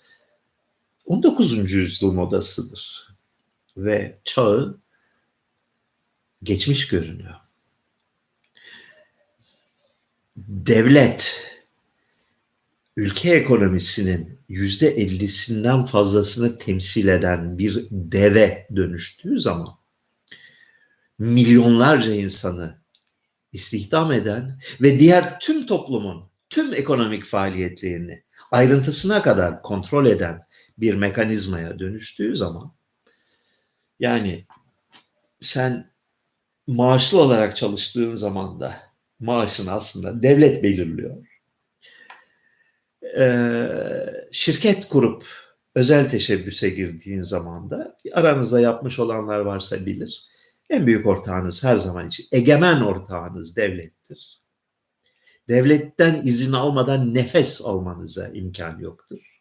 [1.06, 1.72] 19.
[1.72, 3.06] yüzyıl modasıdır.
[3.76, 4.78] Ve çağı
[6.42, 7.34] geçmiş görünüyor.
[10.36, 11.40] Devlet
[12.96, 19.78] ülke ekonomisinin yüzde ellisinden fazlasını temsil eden bir deve dönüştüğü zaman
[21.18, 22.78] milyonlarca insanı
[23.52, 30.46] istihdam eden ve diğer tüm toplumun tüm ekonomik faaliyetlerini ayrıntısına kadar kontrol eden
[30.78, 32.74] bir mekanizmaya dönüştüğü zaman
[34.00, 34.46] yani
[35.40, 35.90] sen
[36.66, 38.82] maaşlı olarak çalıştığın zaman da
[39.20, 41.25] maaşını aslında devlet belirliyor
[43.18, 43.26] e,
[44.32, 45.24] şirket kurup
[45.74, 50.26] özel teşebbüse girdiğin zaman da aranızda yapmış olanlar varsa bilir.
[50.70, 54.40] En büyük ortağınız her zaman için egemen ortağınız devlettir.
[55.48, 59.40] Devletten izin almadan nefes almanıza imkan yoktur.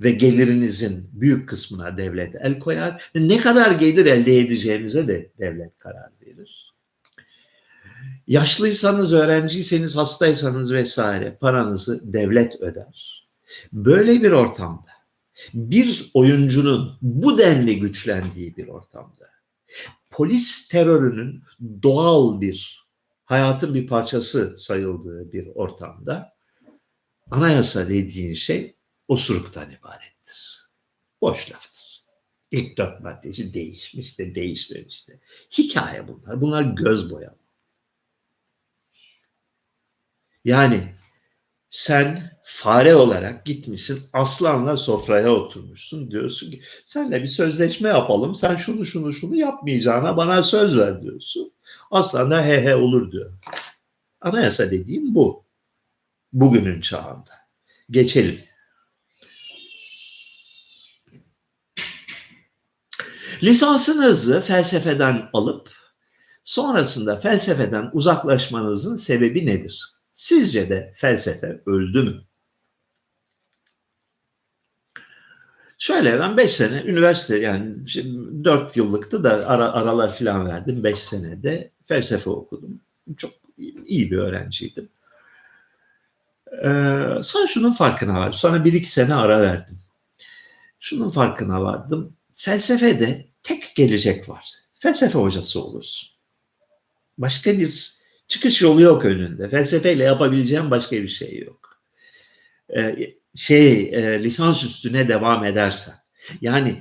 [0.00, 3.10] Ve gelirinizin büyük kısmına devlet el koyar.
[3.14, 6.63] Ne kadar gelir elde edeceğinize de devlet karar verir.
[8.26, 13.26] Yaşlıysanız, öğrenciyseniz, hastaysanız vesaire paranızı devlet öder.
[13.72, 14.90] Böyle bir ortamda
[15.54, 19.30] bir oyuncunun bu denli güçlendiği bir ortamda
[20.10, 21.42] polis terörünün
[21.82, 22.86] doğal bir
[23.24, 26.34] hayatın bir parçası sayıldığı bir ortamda
[27.30, 28.74] anayasa dediğin şey
[29.08, 30.68] osuruktan ibarettir.
[31.20, 32.04] Boş laftır.
[32.50, 35.20] İlk dört maddesi değişmiş de değişmemiş de.
[35.58, 36.40] Hikaye bunlar.
[36.40, 37.43] Bunlar göz boyama.
[40.44, 40.94] Yani
[41.70, 48.86] sen fare olarak gitmişsin aslanla sofraya oturmuşsun diyorsun ki senle bir sözleşme yapalım sen şunu
[48.86, 51.52] şunu şunu yapmayacağına bana söz ver diyorsun.
[51.90, 53.32] Aslan da he he olur diyor.
[54.20, 55.44] Anayasa dediğim bu.
[56.32, 57.30] Bugünün çağında.
[57.90, 58.40] Geçelim.
[63.42, 65.70] Lisansınızı felsefeden alıp
[66.44, 69.93] sonrasında felsefeden uzaklaşmanızın sebebi nedir?
[70.14, 72.24] Sizce de felsefe öldü mü?
[75.78, 77.74] Şöyle ben 5 sene üniversite yani
[78.44, 80.84] 4 yıllıktı da ara, aralar filan verdim.
[80.84, 82.80] 5 senede felsefe okudum.
[83.16, 83.32] Çok
[83.86, 84.88] iyi bir öğrenciydim.
[86.52, 88.38] Ee, sonra şunun farkına vardım.
[88.38, 89.78] Sonra bir iki sene ara verdim.
[90.80, 92.16] Şunun farkına vardım.
[92.34, 94.48] Felsefede tek gelecek var.
[94.78, 96.10] Felsefe hocası olursun.
[97.18, 97.93] Başka bir
[98.28, 99.48] Çıkış yolu yok önünde.
[99.48, 101.80] Felsefeyle yapabileceğim başka bir şey yok.
[102.76, 105.94] Ee, şey e, lisans üstüne devam edersen.
[106.40, 106.76] Yani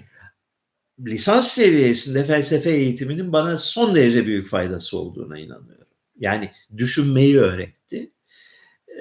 [1.00, 5.88] lisans seviyesinde felsefe eğitiminin bana son derece büyük faydası olduğuna inanıyorum.
[6.20, 8.12] Yani düşünmeyi öğretti.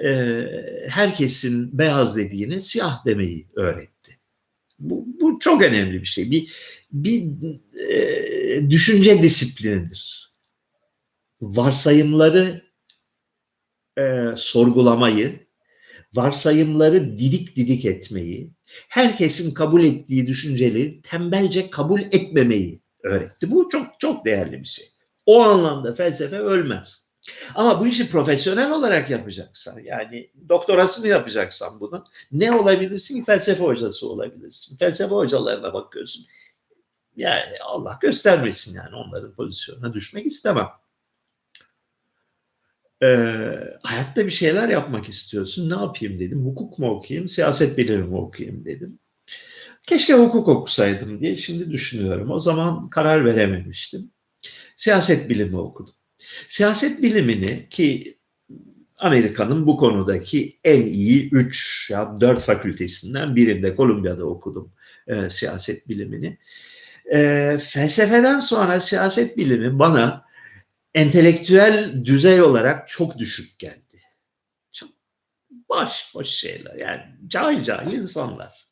[0.03, 0.45] Ee,
[0.89, 4.17] herkesin beyaz dediğine siyah demeyi öğretti.
[4.79, 6.31] Bu, bu çok önemli bir şey.
[6.31, 6.51] Bir,
[6.91, 7.23] bir
[7.89, 10.22] e, düşünce disiplinidir
[11.43, 12.61] varsayımları
[13.97, 15.47] e, sorgulamayı,
[16.13, 18.51] varsayımları didik didik etmeyi,
[18.89, 23.51] herkesin kabul ettiği düşünceleri tembelce kabul etmemeyi öğretti.
[23.51, 24.91] Bu çok çok değerli bir şey.
[25.25, 27.13] O anlamda felsefe ölmez.
[27.55, 33.23] Ama bu işi profesyonel olarak yapacaksan, yani doktorasını yapacaksan bunu, ne olabilirsin?
[33.23, 34.77] Felsefe hocası olabilirsin.
[34.77, 36.25] Felsefe hocalarına bakıyorsun.
[37.15, 40.67] Yani Allah göstermesin yani onların pozisyonuna düşmek istemem.
[43.03, 45.69] Ee, hayatta bir şeyler yapmak istiyorsun.
[45.69, 46.45] Ne yapayım dedim.
[46.45, 48.99] Hukuk mu okuyayım, siyaset bilimi mi okuyayım dedim.
[49.87, 52.31] Keşke hukuk okusaydım diye şimdi düşünüyorum.
[52.31, 54.11] O zaman karar verememiştim.
[54.75, 55.93] Siyaset bilimi okudum.
[56.49, 58.17] Siyaset bilimini ki
[58.97, 64.71] Amerika'nın bu konudaki en iyi 3 ya 4 fakültesinden birinde Kolumbiya'da okudum
[65.07, 66.37] e, siyaset bilimini.
[67.13, 70.25] E, felsefeden sonra siyaset bilimi bana
[70.93, 74.01] entelektüel düzey olarak çok düşük geldi.
[74.71, 74.89] Çok
[75.69, 78.67] boş boş şeyler yani cahil cahil insanlar.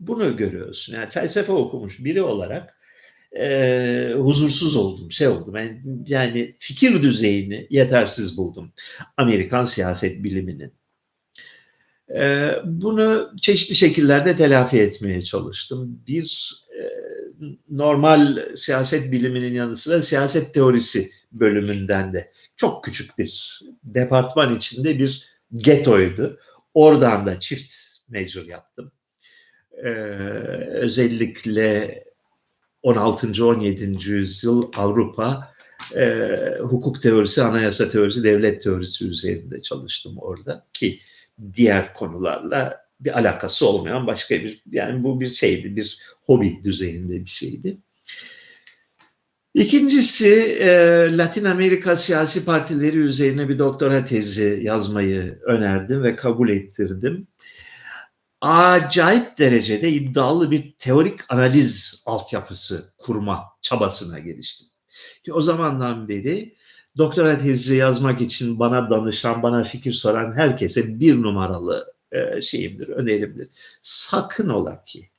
[0.00, 0.94] Bunu görüyorsun.
[0.94, 2.78] Yani felsefe okumuş biri olarak
[3.38, 5.56] e, huzursuz oldum, şey oldum.
[5.56, 8.72] Yani, yani fikir düzeyini yetersiz buldum
[9.16, 10.72] Amerikan siyaset biliminin.
[12.14, 16.02] E, bunu çeşitli şekillerde telafi etmeye çalıştım.
[16.06, 16.82] Bir e,
[17.70, 21.10] normal siyaset biliminin yanı sıra siyaset teorisi
[21.40, 26.40] bölümünden de çok küçük bir departman içinde bir getoydu.
[26.74, 27.74] Oradan da çift
[28.08, 28.92] major yaptım.
[29.84, 29.88] Ee,
[30.68, 32.04] özellikle
[32.82, 33.46] 16.
[33.46, 34.10] 17.
[34.10, 35.54] yüzyıl Avrupa
[35.96, 41.00] e, hukuk teorisi, anayasa teorisi, devlet teorisi üzerinde çalıştım orada ki
[41.54, 47.30] diğer konularla bir alakası olmayan başka bir yani bu bir şeydi, bir hobi düzeyinde bir
[47.30, 47.78] şeydi.
[49.54, 50.28] İkincisi
[50.60, 50.68] e,
[51.16, 57.26] Latin Amerika siyasi partileri üzerine bir doktora tezi yazmayı önerdim ve kabul ettirdim.
[58.40, 64.68] Acayip derecede iddialı bir teorik analiz altyapısı kurma çabasına giriştim.
[65.24, 66.54] Ki o zamandan beri
[66.98, 73.48] doktora tezi yazmak için bana danışan, bana fikir soran herkese bir numaralı e, şeyimdir, önerimdir.
[73.82, 75.10] Sakın ola ki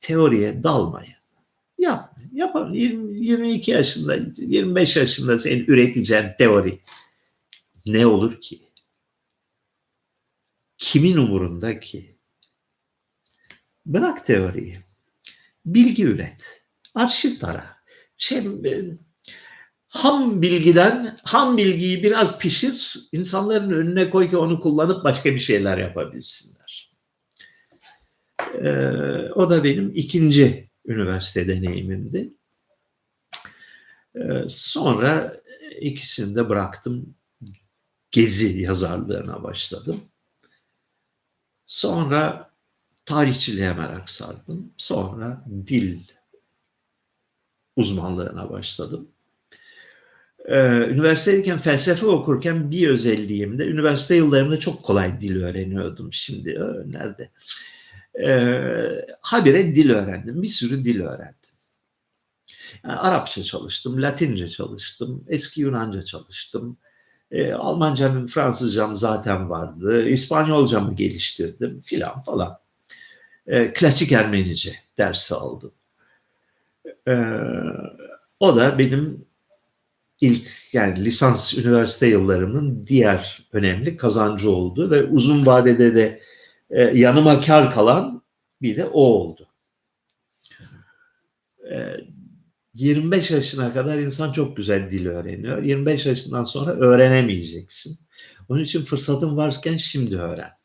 [0.00, 1.17] teoriye dalmayın.
[2.32, 2.72] Yapın.
[2.72, 6.80] 20, 22 yaşında, 25 yaşında senin üreteceğin teori
[7.86, 8.60] ne olur ki?
[10.78, 12.16] Kimin umurunda ki?
[13.86, 14.78] Bırak teoriyi.
[15.66, 16.62] Bilgi üret.
[16.94, 17.78] Arşiv tara.
[18.16, 18.44] Şey,
[19.88, 25.78] ham bilgiden, ham bilgiyi biraz pişir, insanların önüne koy ki onu kullanıp başka bir şeyler
[25.78, 26.92] yapabilsinler.
[28.54, 28.68] Ee,
[29.34, 32.34] o da benim ikinci üniversite deneyimimdi.
[34.14, 35.36] Ee, sonra
[35.80, 37.14] ikisini de bıraktım.
[38.10, 40.00] Gezi yazarlığına başladım.
[41.66, 42.50] Sonra
[43.04, 44.72] tarihçiliğe merak sardım.
[44.78, 45.98] Sonra dil
[47.76, 49.08] uzmanlığına başladım.
[50.44, 56.12] Ee, üniversitedeyken felsefe okurken bir özelliğim de üniversite yıllarında çok kolay dil öğreniyordum.
[56.12, 57.30] Şimdi nerede?
[58.26, 60.42] Ee, habire dil öğrendim.
[60.42, 61.34] Bir sürü dil öğrendim.
[62.84, 66.76] Yani Arapça çalıştım, Latince çalıştım, eski Yunanca çalıştım.
[67.30, 70.08] E, Almancam, Fransızcam zaten vardı.
[70.08, 72.58] İspanyolcamı geliştirdim filan falan.
[73.46, 75.72] E, klasik Ermenice dersi aldım.
[77.08, 77.14] E,
[78.40, 79.26] o da benim
[80.20, 86.20] ilk yani lisans üniversite yıllarımın diğer önemli kazancı oldu ve uzun vadede de
[86.70, 88.22] e, yanıma kar kalan
[88.62, 89.48] bir de o oldu.
[91.70, 91.96] E,
[92.74, 95.62] 25 yaşına kadar insan çok güzel dil öğreniyor.
[95.62, 97.98] 25 yaşından sonra öğrenemeyeceksin.
[98.48, 100.58] Onun için fırsatın varken şimdi öğren.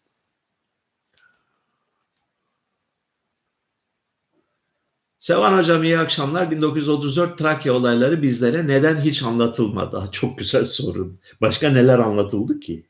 [5.20, 6.52] Sevan Hocam iyi akşamlar.
[6.52, 10.10] 1934 Trakya olayları bizlere neden hiç anlatılmadı?
[10.12, 11.18] Çok güzel soru.
[11.42, 12.88] Başka neler anlatıldı ki?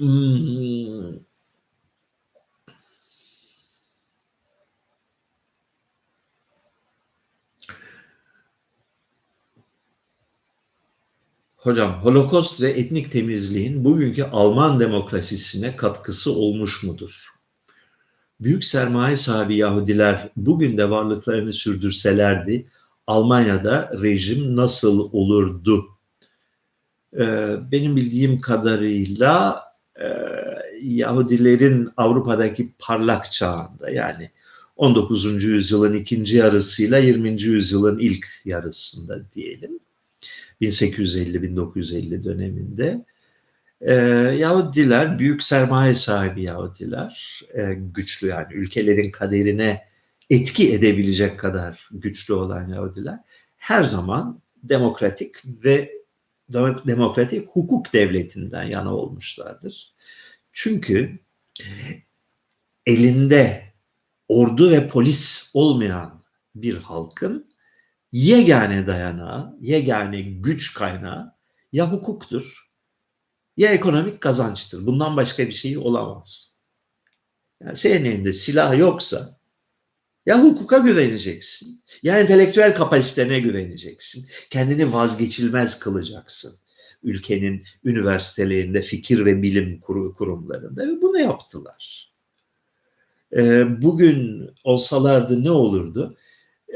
[0.00, 1.20] Hmm.
[11.56, 17.28] Hocam Holokost ve etnik temizliğin bugünkü Alman demokrasisine katkısı olmuş mudur?
[18.40, 22.66] Büyük sermaye sahibi Yahudiler bugün de varlıklarını sürdürselerdi
[23.06, 25.84] Almanya'da rejim nasıl olurdu?
[27.18, 29.69] Ee, benim bildiğim kadarıyla
[30.00, 30.06] e,
[30.82, 34.30] Yahudilerin Avrupa'daki parlak çağında yani
[34.76, 35.44] 19.
[35.44, 37.42] yüzyılın ikinci yarısıyla 20.
[37.42, 39.80] yüzyılın ilk yarısında diyelim
[40.60, 43.04] 1850-1950 döneminde
[43.80, 43.94] E,
[44.38, 49.82] Yahudiler, büyük sermaye sahibi Yahudiler, e, güçlü yani ülkelerin kaderine
[50.30, 53.18] etki edebilecek kadar güçlü olan Yahudiler
[53.56, 55.34] her zaman demokratik
[55.64, 55.92] ve
[56.86, 59.89] demokratik hukuk devletinden yana olmuşlardır.
[60.52, 61.18] Çünkü
[62.86, 63.72] elinde
[64.28, 66.24] ordu ve polis olmayan
[66.54, 67.50] bir halkın
[68.12, 71.34] yegane dayanağı, yegane güç kaynağı
[71.72, 72.70] ya hukuktur
[73.56, 74.86] ya ekonomik kazançtır.
[74.86, 76.56] Bundan başka bir şey olamaz.
[77.62, 79.40] Yani senin elinde silah yoksa
[80.26, 84.28] ya hukuka güveneceksin, ya entelektüel kapasitene güveneceksin.
[84.50, 86.54] Kendini vazgeçilmez kılacaksın.
[87.02, 89.80] Ülkenin üniversitelerinde, fikir ve bilim
[90.14, 92.10] kurumlarında ve bunu yaptılar.
[93.36, 96.16] Ee, bugün olsalardı ne olurdu?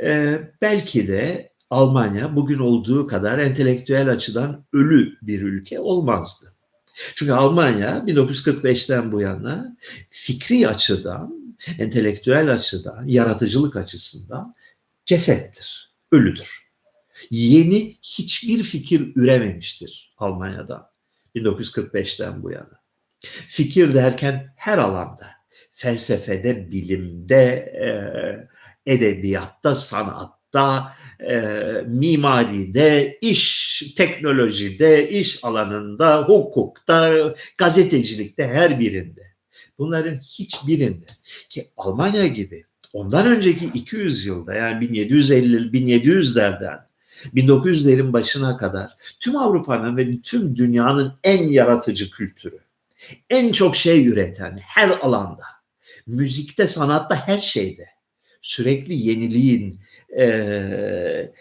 [0.03, 6.47] Ee, belki de Almanya bugün olduğu kadar entelektüel açıdan ölü bir ülke olmazdı.
[7.15, 9.77] Çünkü Almanya 1945'ten bu yana
[10.11, 14.55] fikri açıdan, entelektüel açıdan, yaratıcılık açısından
[15.07, 16.65] cesettir, ölüdür.
[17.31, 20.91] Yeni hiçbir fikir ürememiştir Almanya'da
[21.35, 22.81] 1945'ten bu yana.
[23.49, 25.31] Fikir derken her alanda,
[25.73, 27.75] felsefede, bilimde,
[28.87, 31.41] edebiyatta, sanatta, e,
[31.87, 39.35] mimaride, iş teknolojide, iş alanında, hukukta, gazetecilikte her birinde.
[39.79, 41.07] Bunların hiçbirinde
[41.51, 46.79] ki Almanya gibi ondan önceki 200 yılda yani 1750 1700'lerden
[47.35, 52.59] 1900'lerin başına kadar tüm Avrupa'nın ve tüm dünyanın en yaratıcı kültürü,
[53.31, 55.45] en çok şey üreten her alanda,
[56.07, 57.89] müzikte, sanatta, her şeyde
[58.43, 59.81] sürekli yeniliğin,
[60.19, 61.33] e,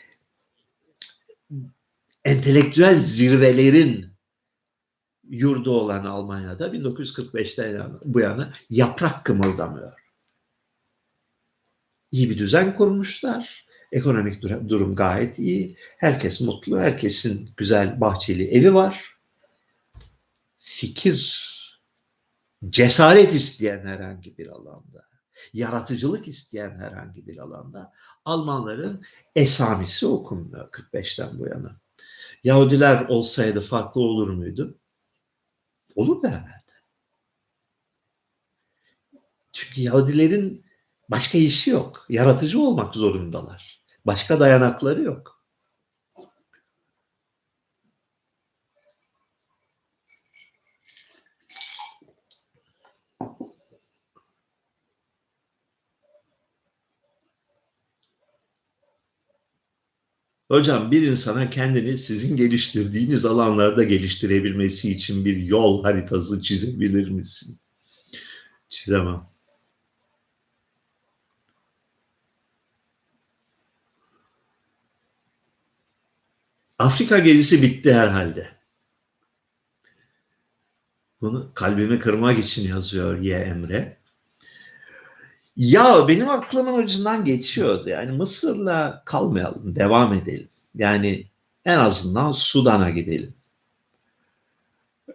[2.25, 4.13] entelektüel zirvelerin
[5.29, 10.03] yurdu olan Almanya'da 1945'ten bu yana yaprak kımıldamıyor.
[12.11, 13.62] İyi bir düzen kurmuşlar.
[13.93, 15.77] Ekonomik durum gayet iyi.
[15.97, 16.79] Herkes mutlu.
[16.79, 19.17] Herkesin güzel bahçeli evi var.
[20.59, 21.43] Fikir,
[22.69, 25.07] cesaret isteyen herhangi bir alanda
[25.53, 27.93] yaratıcılık isteyen herhangi bir alanda
[28.25, 31.75] Almanların esamisi okunmuyor 45'ten bu yana.
[32.43, 34.79] Yahudiler olsaydı farklı olur muydu?
[35.95, 36.63] Olur da herhalde.
[39.53, 40.65] Çünkü Yahudilerin
[41.09, 42.05] başka işi yok.
[42.09, 43.72] Yaratıcı olmak zorundalar.
[44.06, 45.43] Başka dayanakları yok.
[60.51, 67.60] Hocam bir insana kendini sizin geliştirdiğiniz alanlarda geliştirebilmesi için bir yol haritası çizebilir misin?
[68.70, 69.32] Çizemem.
[76.84, 78.47] Afrika gezisi bitti herhalde.
[81.21, 83.97] Bunu kalbimi kırmak için yazıyor Y Emre.
[85.55, 87.89] Ya benim aklımın ucundan geçiyordu.
[87.89, 90.49] Yani Mısır'la kalmayalım, devam edelim.
[90.75, 91.25] Yani
[91.65, 93.34] en azından Sudan'a gidelim.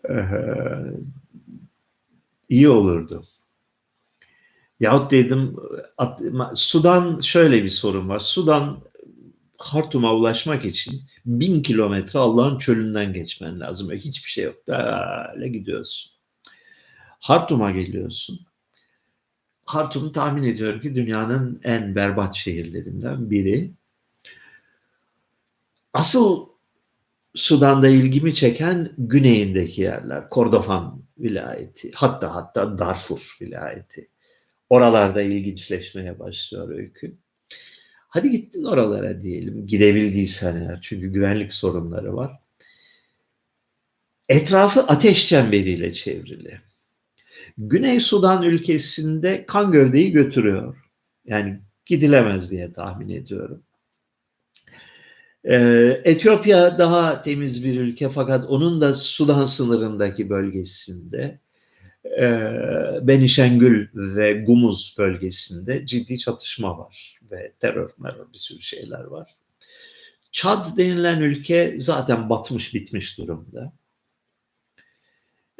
[0.08, 0.24] Ee,
[2.48, 3.24] iyi olurdu.
[4.80, 5.56] Yahut dedim
[6.54, 8.20] Sudan şöyle bir sorun var.
[8.20, 8.87] Sudan
[9.58, 13.92] Hartum'a ulaşmak için bin kilometre Allah'ın çölünden geçmen lazım.
[13.92, 14.68] Hiçbir şey yok.
[14.68, 16.12] Böyle gidiyorsun.
[17.20, 18.40] Hartum'a geliyorsun.
[19.64, 23.70] Hartum tahmin ediyorum ki dünyanın en berbat şehirlerinden biri.
[25.92, 26.48] Asıl
[27.34, 30.28] Sudan'da ilgimi çeken güneyindeki yerler.
[30.28, 34.08] Kordofan vilayeti, hatta hatta Darfur vilayeti.
[34.70, 37.18] Oralarda ilginçleşmeye başlıyor öykü.
[38.08, 42.38] Hadi gittin oralara diyelim, gidebildiysen eğer çünkü güvenlik sorunları var.
[44.28, 46.60] Etrafı ateş çemberiyle çevrili.
[47.58, 50.76] Güney Sudan ülkesinde kan gövdeyi götürüyor.
[51.24, 53.62] Yani gidilemez diye tahmin ediyorum.
[55.44, 61.40] Ee, Etiyopya daha temiz bir ülke fakat onun da Sudan sınırındaki bölgesinde
[62.04, 62.26] e,
[63.02, 69.36] Benişengül ve Gumuz bölgesinde ciddi çatışma var ve terör merör bir sürü şeyler var.
[70.32, 73.72] Çad denilen ülke zaten batmış bitmiş durumda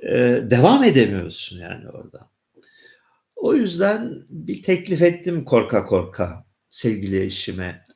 [0.02, 2.30] e, devam edemiyorsun yani orada.
[3.36, 7.86] O yüzden bir teklif ettim korka korka sevgili eşime.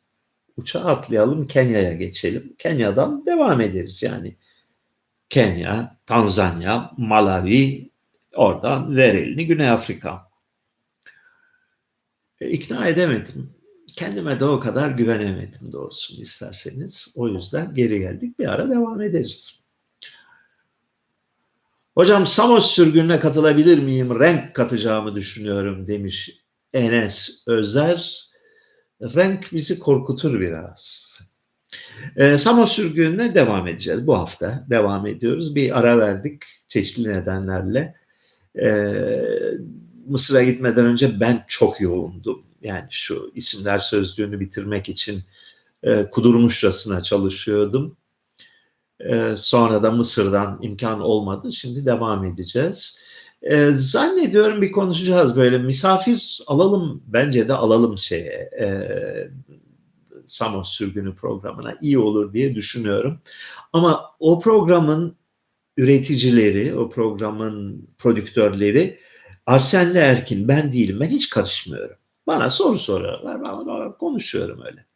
[0.56, 2.54] Uçağa atlayalım Kenya'ya geçelim.
[2.58, 4.36] Kenya'dan devam ederiz yani.
[5.30, 7.90] Kenya, Tanzanya, Malawi,
[8.34, 10.30] oradan ver elini Güney Afrika.
[12.40, 13.54] E, ikna edemedim.
[13.97, 17.12] Kendime de o kadar güvenemedim doğrusunu isterseniz.
[17.16, 18.38] O yüzden geri geldik.
[18.38, 19.61] Bir ara devam ederiz.
[21.95, 24.20] Hocam Samos sürgününe katılabilir miyim?
[24.20, 26.38] Renk katacağımı düşünüyorum demiş
[26.72, 28.30] Enes Özer.
[29.03, 31.12] Renk bizi korkutur biraz.
[32.16, 34.07] E, Samos sürgününe devam edeceğiz.
[34.07, 35.55] Bu hafta devam ediyoruz.
[35.55, 37.95] Bir ara verdik çeşitli nedenlerle.
[38.62, 38.95] E,
[40.07, 42.51] Mısır'a gitmeden önce ben çok yoğundum.
[42.62, 45.22] Yani şu isimler sözlüğünü bitirmek için
[45.82, 47.96] e, kudurmuşçasına çalışıyordum.
[49.00, 51.52] E, sonra da Mısır'dan imkan olmadı.
[51.52, 52.98] Şimdi devam edeceğiz.
[53.42, 58.66] E, zannediyorum bir konuşacağız böyle misafir alalım bence de alalım şeye e,
[60.26, 63.20] Samos sürgünü programına iyi olur diye düşünüyorum.
[63.72, 65.16] Ama o programın
[65.76, 68.98] üreticileri, o programın prodüktörleri
[69.46, 71.00] Arsen'le Erkin ben değilim.
[71.00, 71.96] Ben hiç karışmıyorum.
[72.26, 73.42] Bana soru soruyorlar.
[73.44, 74.86] Ben konuşuyorum öyle.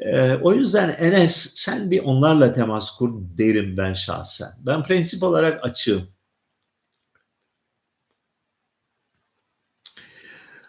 [0.00, 4.48] Ee, o yüzden Enes sen bir onlarla temas kur derim ben şahsen.
[4.66, 6.08] Ben prensip olarak açığım.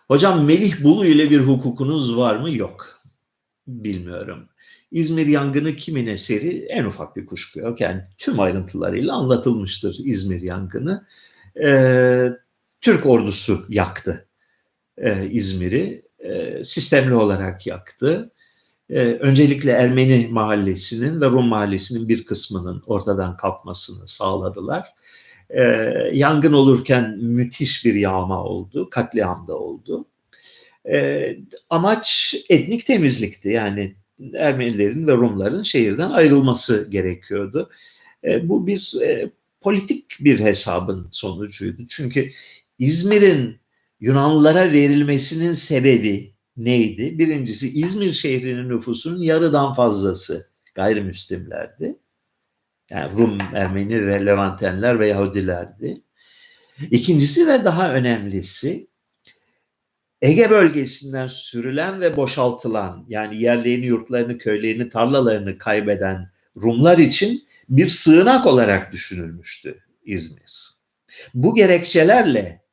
[0.08, 2.52] Hocam Melih Bulu ile bir hukukunuz var mı?
[2.52, 3.02] Yok.
[3.68, 4.50] Bilmiyorum.
[4.92, 6.66] İzmir yangını kimin eseri?
[6.66, 7.82] En ufak bir kuşku yok.
[7.82, 11.06] Yani tüm ayrıntılarıyla anlatılmıştır İzmir yangını.
[11.64, 12.30] Ee,
[12.82, 14.25] Türk ordusu yaktı
[14.98, 16.06] e, İzmir'i.
[16.20, 18.32] E, sistemli olarak yaktı.
[18.90, 24.94] E, öncelikle Ermeni mahallesinin ve Rum mahallesinin bir kısmının ortadan kalkmasını sağladılar.
[25.50, 25.64] E,
[26.14, 30.06] yangın olurken müthiş bir yağma oldu, katliam da oldu.
[30.92, 31.38] E,
[31.70, 33.50] amaç etnik temizlikti.
[33.50, 33.96] Yani
[34.34, 37.70] Ermenilerin ve Rumların şehirden ayrılması gerekiyordu.
[38.24, 39.32] E, bu bir e,
[39.62, 41.82] politik bir hesabın sonucuydu.
[41.90, 42.32] Çünkü
[42.80, 43.60] İzmir'in
[44.00, 47.20] Yunanlılara verilmesinin sebebi neydi?
[47.20, 52.00] Birincisi İzmir şehrinin nüfusunun yarıdan fazlası gayrimüslimlerdi.
[52.90, 56.02] Yani Rum, Ermeni ve Levantenler ve Yahudilerdi.
[56.92, 58.88] İkincisi ve daha önemlisi
[60.22, 66.30] Ege bölgesinden sürülen ve boşaltılan yani yerlerini, yurtlarını, köylerini, tarlalarını kaybeden
[66.62, 70.76] Rumlar için bir sığınak olarak düşünülmüştü İzmir.
[71.34, 72.65] Bu gerekçelerle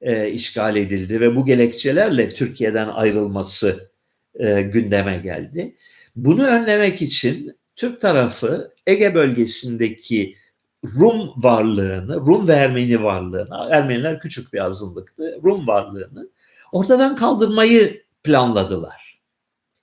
[0.00, 3.90] e, işgal edildi ve bu gerekçelerle Türkiye'den ayrılması
[4.34, 5.74] e, gündeme geldi.
[6.16, 10.36] Bunu önlemek için Türk tarafı Ege bölgesindeki
[10.84, 16.28] Rum varlığını, Rum ve Ermeni varlığını, Ermeniler küçük bir azınlıktı, Rum varlığını
[16.72, 19.20] ortadan kaldırmayı planladılar.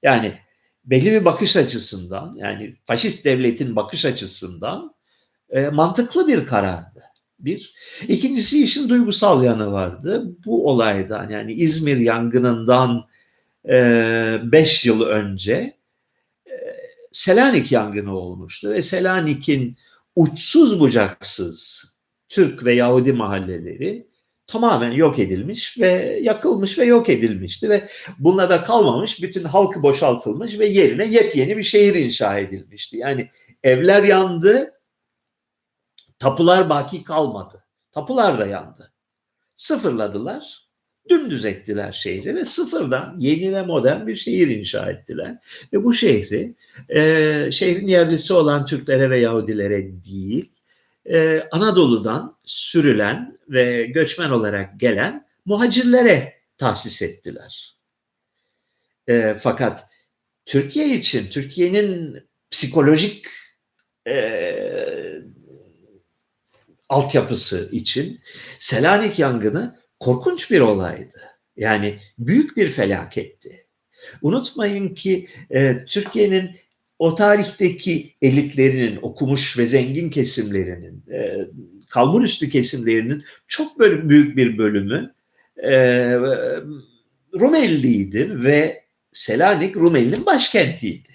[0.03, 0.34] Yani
[0.86, 4.95] belli bir bakış açısından, yani faşist devletin bakış açısından
[5.49, 6.94] e, mantıklı bir karardı.
[7.39, 7.73] Bir.
[8.07, 10.36] İkincisi işin duygusal yanı vardı.
[10.45, 13.05] Bu olaydan yani İzmir yangınından
[13.65, 15.77] 5 e, yıl önce
[16.47, 16.53] e,
[17.11, 19.77] Selanik yangını olmuştu ve Selanik'in
[20.15, 21.86] uçsuz bucaksız
[22.29, 24.07] Türk ve Yahudi mahalleleri
[24.47, 30.59] tamamen yok edilmiş ve yakılmış ve yok edilmişti ve bununla da kalmamış bütün halkı boşaltılmış
[30.59, 32.97] ve yerine yepyeni bir şehir inşa edilmişti.
[32.97, 33.29] Yani
[33.63, 34.71] evler yandı,
[36.20, 37.63] Tapular baki kalmadı.
[37.91, 38.91] Tapular da yandı.
[39.55, 40.66] Sıfırladılar.
[41.09, 45.38] Dümdüz ettiler şehri ve sıfırdan yeni ve modern bir şehir inşa ettiler.
[45.74, 46.55] Ve bu şehri
[46.89, 50.51] e, şehrin yerlisi olan Türklere ve Yahudilere değil,
[51.09, 57.76] e, Anadolu'dan sürülen ve göçmen olarak gelen muhacirlere tahsis ettiler.
[59.07, 59.89] E, fakat
[60.45, 63.26] Türkiye için, Türkiye'nin psikolojik
[64.07, 64.16] e,
[66.89, 68.21] altyapısı için
[68.59, 71.21] Selanik yangını korkunç bir olaydı.
[71.57, 73.65] Yani büyük bir felaketti.
[74.21, 76.51] Unutmayın ki e, Türkiye'nin
[76.99, 81.47] o tarihteki elitlerinin, okumuş ve zengin kesimlerinin, e,
[81.89, 85.13] kalburüstü kesimlerinin çok böyle büyük bir bölümü
[85.63, 85.73] e,
[87.33, 91.09] Rumeliydi ve Selanik Rumeli'nin başkentiydi.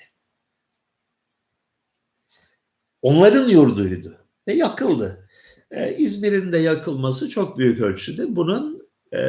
[3.02, 4.18] Onların yurduydu
[4.48, 5.28] ve yakıldı.
[5.70, 9.20] E, İzmir'in de yakılması çok büyük ölçüde bunun e,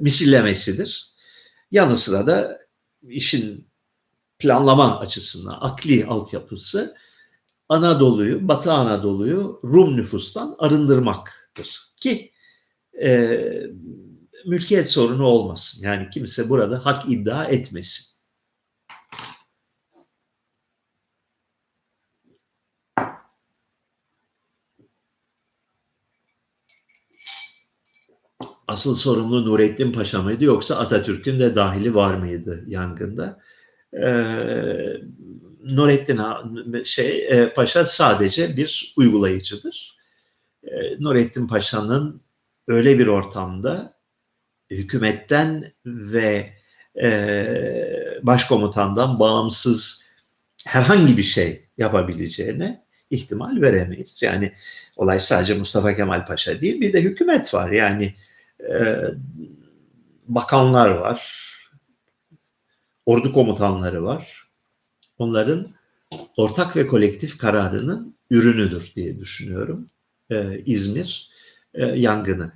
[0.00, 1.10] misillemesidir.
[1.70, 2.58] Yanı sıra da
[3.08, 3.68] işin
[4.38, 6.96] planlama açısından akli altyapısı
[7.68, 11.92] Anadolu'yu, Batı Anadolu'yu Rum nüfustan arındırmaktır.
[11.96, 12.32] Ki
[13.02, 13.40] e,
[14.46, 15.82] mülkiyet sorunu olmasın.
[15.82, 18.15] Yani kimse burada hak iddia etmesin.
[28.68, 33.40] Asıl sorumlu Nurettin Paşa mıydı yoksa Atatürk'ün de dahili var mıydı yangında?
[33.92, 34.08] E,
[35.64, 36.20] Nurettin
[36.84, 39.96] şey e, Paşa sadece bir uygulayıcıdır.
[40.62, 42.20] E, Nurettin Paşa'nın
[42.68, 43.96] öyle bir ortamda
[44.70, 46.52] hükümetten ve
[47.02, 47.08] e,
[48.22, 50.04] başkomutandan bağımsız
[50.66, 54.22] herhangi bir şey yapabileceğine ihtimal veremeyiz.
[54.22, 54.52] Yani
[54.96, 57.70] olay sadece Mustafa Kemal Paşa değil bir de hükümet var.
[57.70, 58.14] Yani
[58.60, 59.04] e,
[60.28, 61.22] bakanlar var,
[63.06, 64.46] ordu komutanları var.
[65.18, 65.66] Onların
[66.36, 69.90] ortak ve kolektif kararının ürünüdür diye düşünüyorum
[70.30, 71.30] e, İzmir
[71.74, 72.52] e, yangını.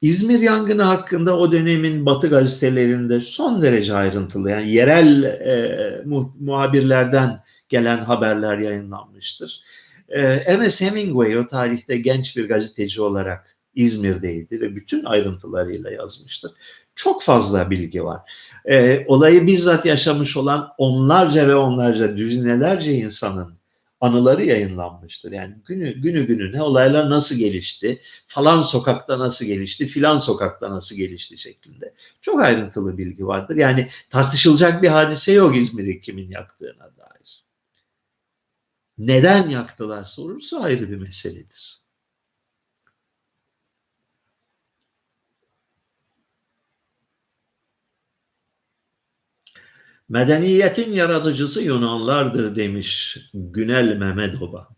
[0.00, 7.40] İzmir yangını hakkında o dönemin Batı gazetelerinde son derece ayrıntılı yani yerel e, mu, muhabirlerden
[7.68, 9.60] gelen haberler yayınlanmıştır.
[10.08, 16.52] E, Ernest Hemingway o tarihte genç bir gazeteci olarak İzmir'deydi ve bütün ayrıntılarıyla yazmıştır.
[16.94, 18.20] Çok fazla bilgi var.
[18.64, 23.54] E, olayı bizzat yaşamış olan onlarca ve onlarca, düzinelerce insanın
[24.00, 25.32] anıları yayınlanmıştır.
[25.32, 31.38] Yani günü günü gününe olaylar nasıl gelişti, falan sokakta nasıl gelişti, filan sokakta nasıl gelişti
[31.38, 31.94] şeklinde.
[32.20, 33.56] Çok ayrıntılı bilgi vardır.
[33.56, 37.44] Yani tartışılacak bir hadise yok İzmir'i kimin yaktığına dair.
[38.98, 41.83] Neden yaktılar sorulsa ayrı bir meseledir.
[50.08, 54.68] Medeniyetin yaratıcısı Yunanlardır demiş Günel Mehmetoba.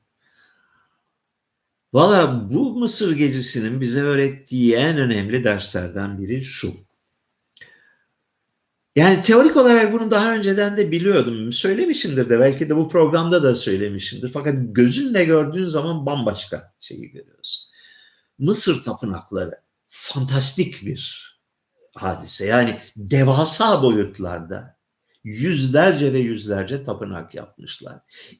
[1.92, 6.72] Valla bu Mısır gezisinin bize öğrettiği en önemli derslerden biri şu.
[8.96, 11.52] Yani teorik olarak bunu daha önceden de biliyordum.
[11.52, 14.32] Söylemişimdir de belki de bu programda da söylemişimdir.
[14.32, 17.70] Fakat gözünle gördüğün zaman bambaşka şeyi görüyoruz.
[18.38, 21.32] Mısır tapınakları fantastik bir
[21.94, 22.46] hadise.
[22.46, 24.75] Yani devasa boyutlarda
[25.26, 27.98] yüzlerce ve yüzlerce tapınak yapmışlar.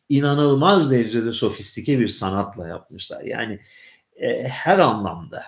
[0.09, 3.23] İnanılmaz derecede sofistike bir sanatla yapmışlar.
[3.23, 3.61] Yani
[4.17, 5.43] e, her anlamda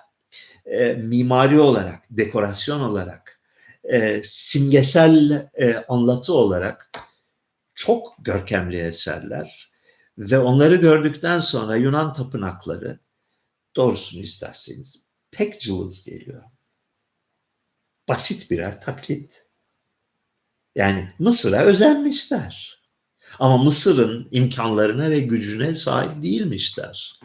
[0.67, 3.41] e, mimari olarak, dekorasyon olarak,
[3.85, 6.91] e, simgesel e, anlatı olarak
[7.75, 9.71] çok görkemli eserler
[10.19, 12.99] ve onları gördükten sonra Yunan tapınakları
[13.77, 16.43] doğrusunu isterseniz pek cılız geliyor.
[18.09, 19.48] Basit birer taklit
[20.75, 22.79] yani Mısır'a özenmişler.
[23.39, 27.21] Ama Mısır'ın imkanlarına ve gücüne sahip değilmişler.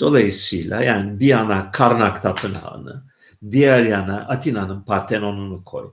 [0.00, 3.04] Dolayısıyla yani bir yana Karnak Tapınağı'nı,
[3.50, 5.92] diğer yana Atina'nın Partenon'unu koy.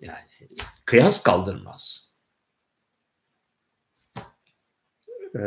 [0.00, 0.48] Yani
[0.84, 2.12] kıyas kaldırmaz.
[5.34, 5.40] Ee,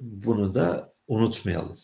[0.00, 1.78] bunu da unutmayalım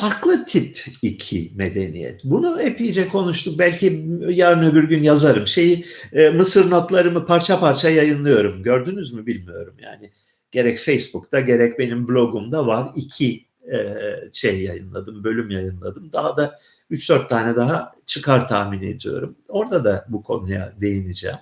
[0.00, 2.20] farklı tip iki medeniyet.
[2.24, 3.58] Bunu epeyce konuştuk.
[3.58, 5.46] Belki yarın öbür gün yazarım.
[5.46, 8.62] Şeyi e, Mısır notlarımı parça parça yayınlıyorum.
[8.62, 10.10] Gördünüz mü bilmiyorum yani.
[10.50, 12.92] Gerek Facebook'ta gerek benim blogumda var.
[12.96, 13.96] iki e,
[14.32, 16.12] şey yayınladım, bölüm yayınladım.
[16.12, 19.36] Daha da 3-4 tane daha çıkar tahmin ediyorum.
[19.48, 21.38] Orada da bu konuya değineceğim.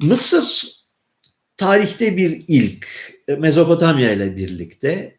[0.00, 0.74] Mısır
[1.56, 2.88] tarihte bir ilk
[3.38, 5.18] Mezopotamya ile birlikte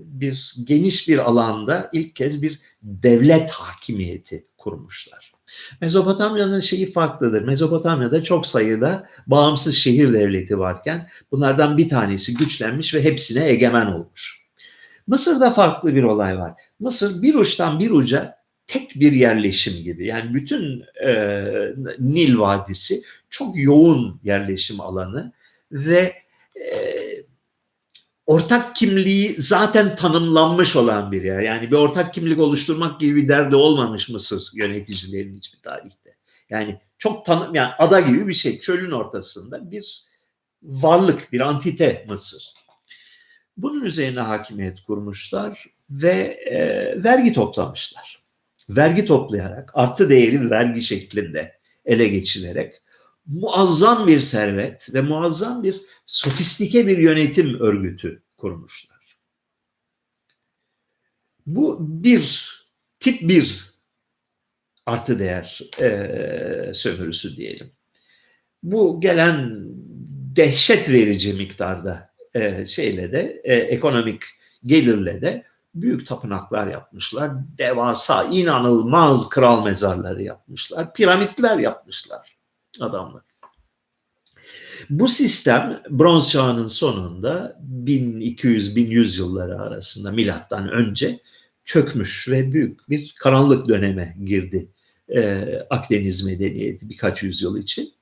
[0.00, 5.32] bir geniş bir alanda ilk kez bir devlet hakimiyeti kurmuşlar.
[5.80, 7.42] Mezopotamya'nın şeyi farklıdır.
[7.42, 14.46] Mezopotamya'da çok sayıda bağımsız şehir devleti varken bunlardan bir tanesi güçlenmiş ve hepsine egemen olmuş.
[15.06, 16.52] Mısır'da farklı bir olay var.
[16.80, 18.36] Mısır bir uçtan bir uca
[18.66, 20.06] tek bir yerleşim gibi.
[20.06, 21.34] Yani bütün e,
[21.98, 25.32] Nil Vadisi çok yoğun yerleşim alanı
[25.72, 26.25] ve e,
[28.26, 31.40] ortak kimliği zaten tanımlanmış olan bir yer.
[31.40, 36.10] Yani bir ortak kimlik oluşturmak gibi bir derdi olmamış Mısır yöneticilerinin hiçbir tarihte.
[36.50, 40.04] Yani çok tanım yani ada gibi bir şey çölün ortasında bir
[40.62, 42.54] varlık, bir antite Mısır.
[43.56, 46.58] Bunun üzerine hakimiyet kurmuşlar ve e,
[47.04, 48.22] vergi toplamışlar.
[48.68, 52.74] Vergi toplayarak artı değeri vergi şeklinde ele geçilerek
[53.26, 59.18] muazzam bir servet ve muazzam bir sofistike bir yönetim örgütü kurmuşlar.
[61.46, 62.50] Bu bir
[63.00, 63.74] tip bir
[64.86, 67.72] artı değer e, sömürüsü diyelim.
[68.62, 69.64] Bu gelen
[70.36, 74.22] dehşet verici miktarda e, şeyle de e, ekonomik
[74.64, 77.30] gelirle de büyük tapınaklar yapmışlar.
[77.58, 80.94] Devasa, inanılmaz kral mezarları yapmışlar.
[80.94, 82.35] Piramitler yapmışlar
[82.80, 83.22] adamlar.
[84.90, 91.20] Bu sistem bronz çağının sonunda 1200-1100 yılları arasında milattan önce
[91.64, 94.68] çökmüş ve büyük bir karanlık döneme girdi
[95.14, 97.92] e, Akdeniz medeniyeti birkaç yüzyıl için.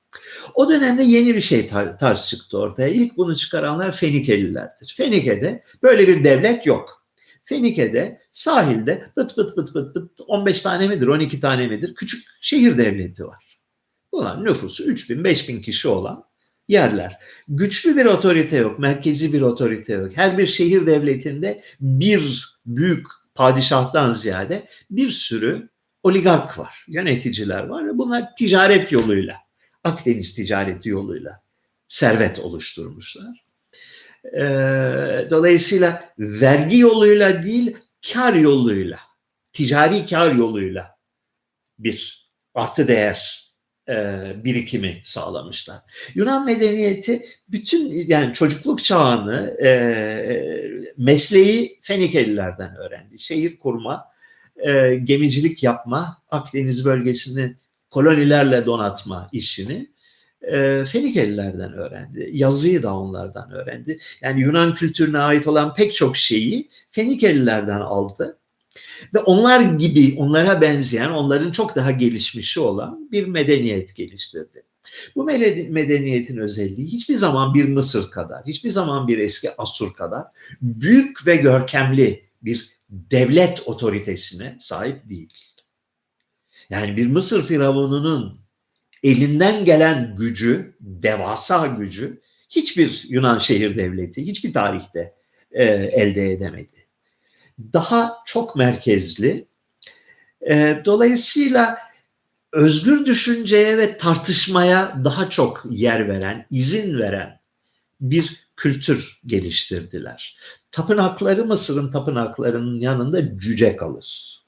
[0.55, 2.87] O dönemde yeni bir şey tar- tarz çıktı ortaya.
[2.87, 4.93] İlk bunu çıkaranlar Fenikelilerdir.
[4.97, 7.05] Fenike'de böyle bir devlet yok.
[7.43, 12.77] Fenike'de sahilde bıt bıt bıt bıt bıt 15 tane midir 12 tane midir küçük şehir
[12.77, 13.54] devleti var.
[14.15, 16.23] Bunlar nüfusu 3000 5000 kişi olan
[16.67, 17.17] yerler.
[17.47, 20.11] Güçlü bir otorite yok, merkezi bir otorite yok.
[20.15, 25.69] Her bir şehir devletinde bir büyük padişahtan ziyade bir sürü
[26.03, 29.37] oligark var, yöneticiler var ve bunlar ticaret yoluyla,
[29.83, 31.41] Akdeniz ticareti yoluyla
[31.87, 33.45] servet oluşturmuşlar.
[34.37, 37.77] Ee, dolayısıyla vergi yoluyla değil,
[38.13, 38.99] kar yoluyla,
[39.53, 40.95] ticari kar yoluyla
[41.79, 43.44] bir artı değer
[43.89, 43.95] e,
[44.43, 45.77] birikimi sağlamışlar.
[46.15, 49.69] Yunan medeniyeti bütün yani çocukluk çağını e,
[50.97, 53.19] mesleği Fenikelilerden öğrendi.
[53.19, 54.05] Şehir kurma,
[54.57, 57.55] e, gemicilik yapma, Akdeniz bölgesini
[57.89, 59.89] kolonilerle donatma işini
[60.41, 62.29] e, Fenikelilerden öğrendi.
[62.33, 63.99] Yazıyı da onlardan öğrendi.
[64.21, 68.37] Yani Yunan kültürüne ait olan pek çok şeyi Fenikelilerden aldı.
[69.13, 74.63] Ve onlar gibi, onlara benzeyen, onların çok daha gelişmişi olan bir medeniyet geliştirdi.
[75.15, 75.23] Bu
[75.69, 80.23] medeniyetin özelliği hiçbir zaman bir Mısır kadar, hiçbir zaman bir eski Asur kadar
[80.61, 85.33] büyük ve görkemli bir devlet otoritesine sahip değil.
[86.69, 88.39] Yani bir Mısır firavununun
[89.03, 95.13] elinden gelen gücü, devasa gücü hiçbir Yunan şehir devleti, hiçbir tarihte
[95.51, 96.74] e, elde edemedi.
[97.73, 99.47] Daha çok merkezli.
[100.49, 101.77] E, dolayısıyla
[102.51, 107.39] özgür düşünceye ve tartışmaya daha çok yer veren, izin veren
[108.01, 110.37] bir kültür geliştirdiler.
[110.71, 114.41] Tapınakları Mısır'ın tapınaklarının yanında cüce kalır.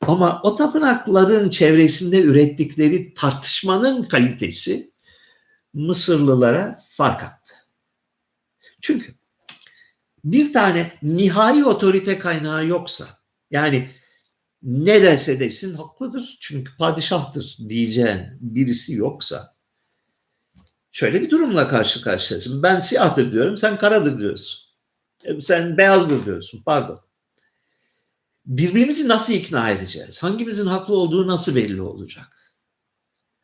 [0.00, 4.90] Ama o tapınakların çevresinde ürettikleri tartışmanın kalitesi
[5.74, 7.54] Mısırlılara fark attı.
[8.80, 9.14] Çünkü
[10.24, 13.06] bir tane nihai otorite kaynağı yoksa
[13.50, 13.90] yani
[14.62, 19.56] ne derse desin haklıdır çünkü padişahtır diyeceğin birisi yoksa
[20.92, 22.62] şöyle bir durumla karşı karşıyasın.
[22.62, 24.60] Ben siyahtır diyorum sen karadır diyorsun.
[25.24, 27.00] E, sen beyazdır diyorsun pardon
[28.46, 30.22] birbirimizi nasıl ikna edeceğiz?
[30.22, 32.56] Hangimizin haklı olduğu nasıl belli olacak?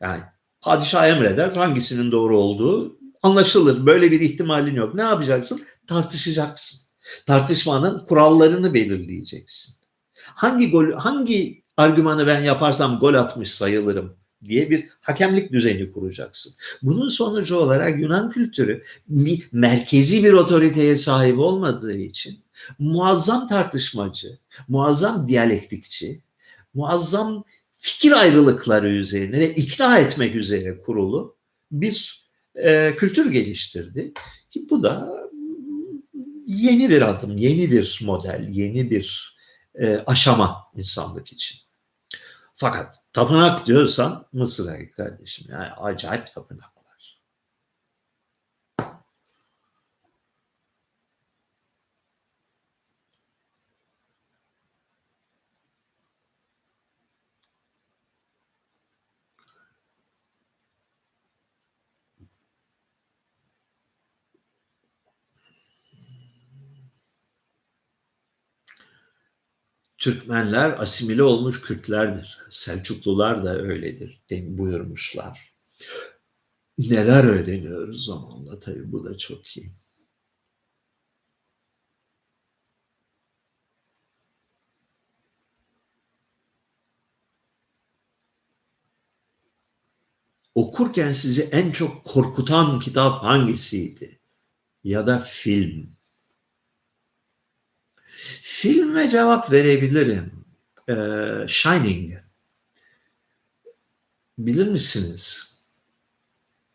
[0.01, 0.23] Yani
[0.61, 3.85] padişah emreder hangisinin doğru olduğu anlaşılır.
[3.85, 4.95] Böyle bir ihtimalin yok.
[4.95, 5.61] Ne yapacaksın?
[5.87, 6.87] Tartışacaksın.
[7.25, 9.75] Tartışmanın kurallarını belirleyeceksin.
[10.23, 16.53] Hangi gol, hangi argümanı ben yaparsam gol atmış sayılırım diye bir hakemlik düzeni kuracaksın.
[16.81, 18.83] Bunun sonucu olarak Yunan kültürü
[19.51, 22.39] merkezi bir otoriteye sahip olmadığı için
[22.79, 26.21] muazzam tartışmacı, muazzam diyalektikçi,
[26.73, 27.43] muazzam
[27.77, 31.35] fikir ayrılıkları üzerine ve ikna etmek üzere kurulu
[31.71, 34.13] bir e, kültür geliştirdi.
[34.51, 35.17] Ki bu da
[36.47, 39.37] yeni bir adım, yeni bir model, yeni bir
[39.75, 41.59] e, aşama insanlık için.
[42.55, 45.47] Fakat tapınak diyorsan Mısır'a git kardeşim.
[45.51, 46.76] Yani acayip tapınak.
[69.97, 72.37] Türkmenler asimile olmuş Kürtlerdir.
[72.51, 74.21] Selçuklular da öyledir
[74.57, 75.53] buyurmuşlar.
[76.77, 79.71] Neler öğreniyoruz zamanla tabii bu da çok iyi.
[90.55, 94.19] Okurken sizi en çok korkutan kitap hangisiydi?
[94.83, 95.96] Ya da film?
[98.41, 100.31] Filme cevap verebilirim.
[100.89, 100.93] Ee,
[101.47, 102.13] Shining.
[104.37, 105.55] Bilir misiniz?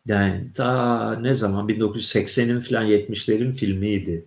[0.05, 4.25] Yani ta ne zaman 1980'in falan 70'lerin filmiydi.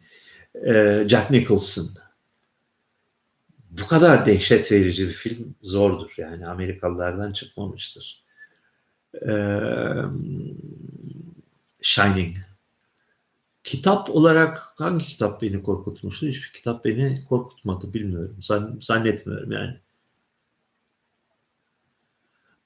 [0.67, 1.87] Ee, Jack Nicholson.
[3.71, 6.15] Bu kadar dehşet verici bir film zordur.
[6.17, 8.25] Yani Amerikalılardan çıkmamıştır.
[9.29, 10.03] Ee,
[11.83, 12.37] Shining.
[13.67, 16.27] Kitap olarak hangi kitap beni korkutmuştu?
[16.27, 18.37] Hiçbir kitap beni korkutmadı bilmiyorum.
[18.81, 19.81] Zannetmiyorum yani.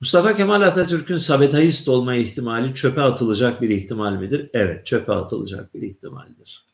[0.01, 4.51] Mustafa Kemal Atatürk'ün sabetayist olma ihtimali çöpe atılacak bir ihtimal midir?
[4.53, 6.67] Evet, çöpe atılacak bir ihtimaldir.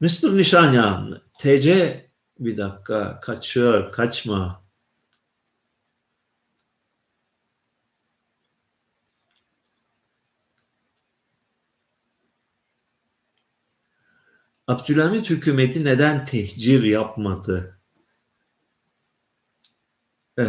[0.00, 0.36] Mr.
[0.36, 2.00] Nişanyan, TC
[2.38, 4.59] bir dakika kaçıyor, kaçma.
[14.70, 17.80] Abdülhamit hükümeti neden tehcir yapmadı?
[20.38, 20.44] Ee,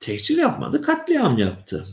[0.00, 1.86] tehcir yapmadı, katliam yaptı.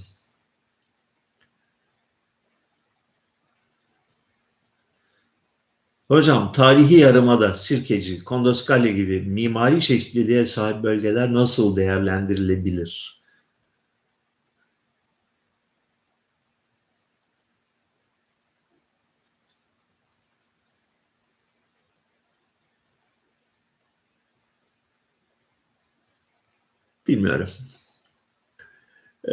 [6.07, 13.18] Hocam tarihi yarımada Sirkeci, Kondoskale gibi mimari çeşitliliğe sahip bölgeler nasıl değerlendirilebilir?
[27.09, 27.49] Bilmiyorum.
[29.27, 29.31] Ee,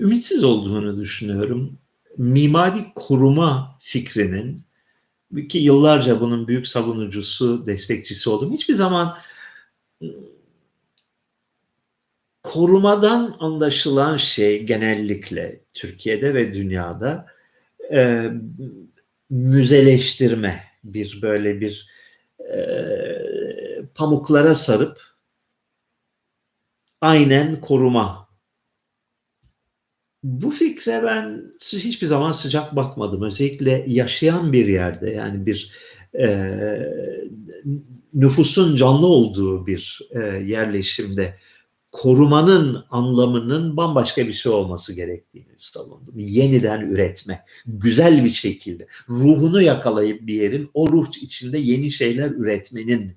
[0.00, 1.78] ümitsiz olduğunu düşünüyorum.
[2.16, 4.62] Mimari koruma fikrinin
[5.48, 8.52] ki yıllarca bunun büyük savunucusu, destekçisi oldum.
[8.52, 9.16] Hiçbir zaman
[10.02, 10.14] ıı,
[12.42, 17.26] korumadan anlaşılan şey genellikle Türkiye'de ve dünyada
[17.92, 18.30] e,
[19.30, 21.88] müzeleştirme, bir böyle bir
[22.40, 22.58] e,
[23.94, 25.07] pamuklara sarıp
[27.00, 28.28] aynen koruma.
[30.22, 33.22] Bu fikre ben hiçbir zaman sıcak bakmadım.
[33.22, 35.72] Özellikle yaşayan bir yerde yani bir
[36.18, 36.28] e,
[38.14, 41.34] nüfusun canlı olduğu bir e, yerleşimde
[41.92, 46.14] korumanın anlamının bambaşka bir şey olması gerektiğini savundum.
[46.18, 53.12] Yeniden üretme, güzel bir şekilde ruhunu yakalayıp bir yerin o ruh içinde yeni şeyler üretmenin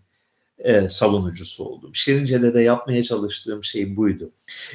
[0.63, 1.95] e, savunucusu oldum.
[1.95, 4.31] Şirince'de de yapmaya çalıştığım şey buydu.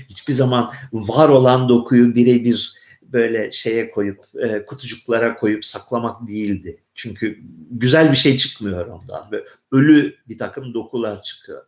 [0.09, 6.83] Hiçbir zaman var olan dokuyu birebir böyle şeye koyup e, kutucuklara koyup saklamak değildi.
[6.95, 7.39] Çünkü
[7.71, 9.31] güzel bir şey çıkmıyor ondan.
[9.31, 11.63] Böyle ölü bir takım dokular çıkıyor.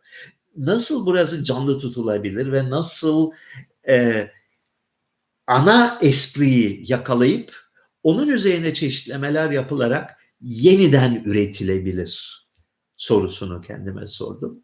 [0.57, 3.31] Nasıl burası canlı tutulabilir ve nasıl
[3.89, 4.29] e,
[5.47, 7.55] ana espriyi yakalayıp
[8.03, 12.48] onun üzerine çeşitlemeler yapılarak yeniden üretilebilir
[12.99, 14.59] sorusunu kendime sordum.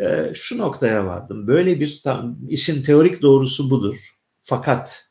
[0.00, 1.46] E, şu noktaya vardım.
[1.46, 4.14] Böyle bir tam işin teorik doğrusu budur.
[4.42, 5.10] Fakat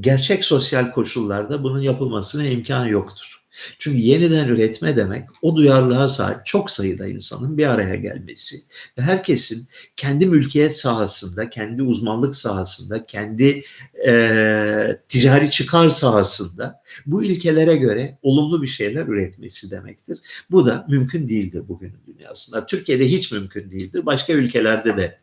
[0.00, 3.43] gerçek sosyal koşullarda bunun yapılmasına imkan yoktur.
[3.78, 8.56] Çünkü yeniden üretme demek o duyarlılığa sahip çok sayıda insanın bir araya gelmesi
[8.98, 13.64] ve herkesin kendi mülkiyet sahasında, kendi uzmanlık sahasında, kendi
[14.06, 20.18] e, ticari çıkar sahasında bu ilkelere göre olumlu bir şeyler üretmesi demektir.
[20.50, 22.66] Bu da mümkün değildir bugünün dünyasında.
[22.66, 24.06] Türkiye'de hiç mümkün değildir.
[24.06, 25.18] Başka ülkelerde de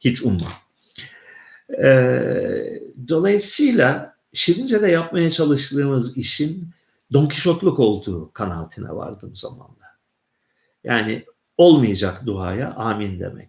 [0.00, 0.48] hiç umma.
[1.82, 1.88] E,
[3.08, 6.68] dolayısıyla Şirince'de yapmaya çalıştığımız işin
[7.12, 9.94] Don Kişotluk olduğu kanaatine vardım zamanla.
[10.84, 11.24] Yani
[11.56, 13.48] olmayacak duaya amin demek.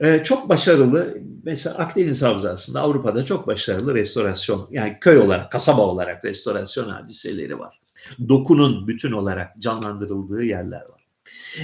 [0.00, 6.24] Ee, çok başarılı, mesela Akdeniz Havzası'nda Avrupa'da çok başarılı restorasyon, yani köy olarak, kasaba olarak
[6.24, 7.80] restorasyon hadiseleri var.
[8.28, 11.06] Dokunun bütün olarak canlandırıldığı yerler var.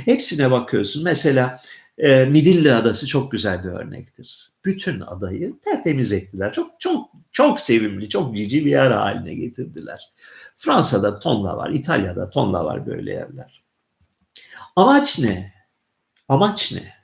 [0.04, 1.04] Hepsine bakıyorsun.
[1.04, 1.60] Mesela
[1.98, 4.50] e, Midilli Adası çok güzel bir örnektir.
[4.64, 6.52] Bütün adayı tertemiz ettiler.
[6.52, 10.12] Çok çok çok sevimli, çok cici bir yer haline getirdiler.
[10.54, 13.64] Fransa'da tonla var, İtalya'da tonla var böyle yerler.
[14.76, 15.54] Amaç ne?
[16.28, 16.94] Amaç ne?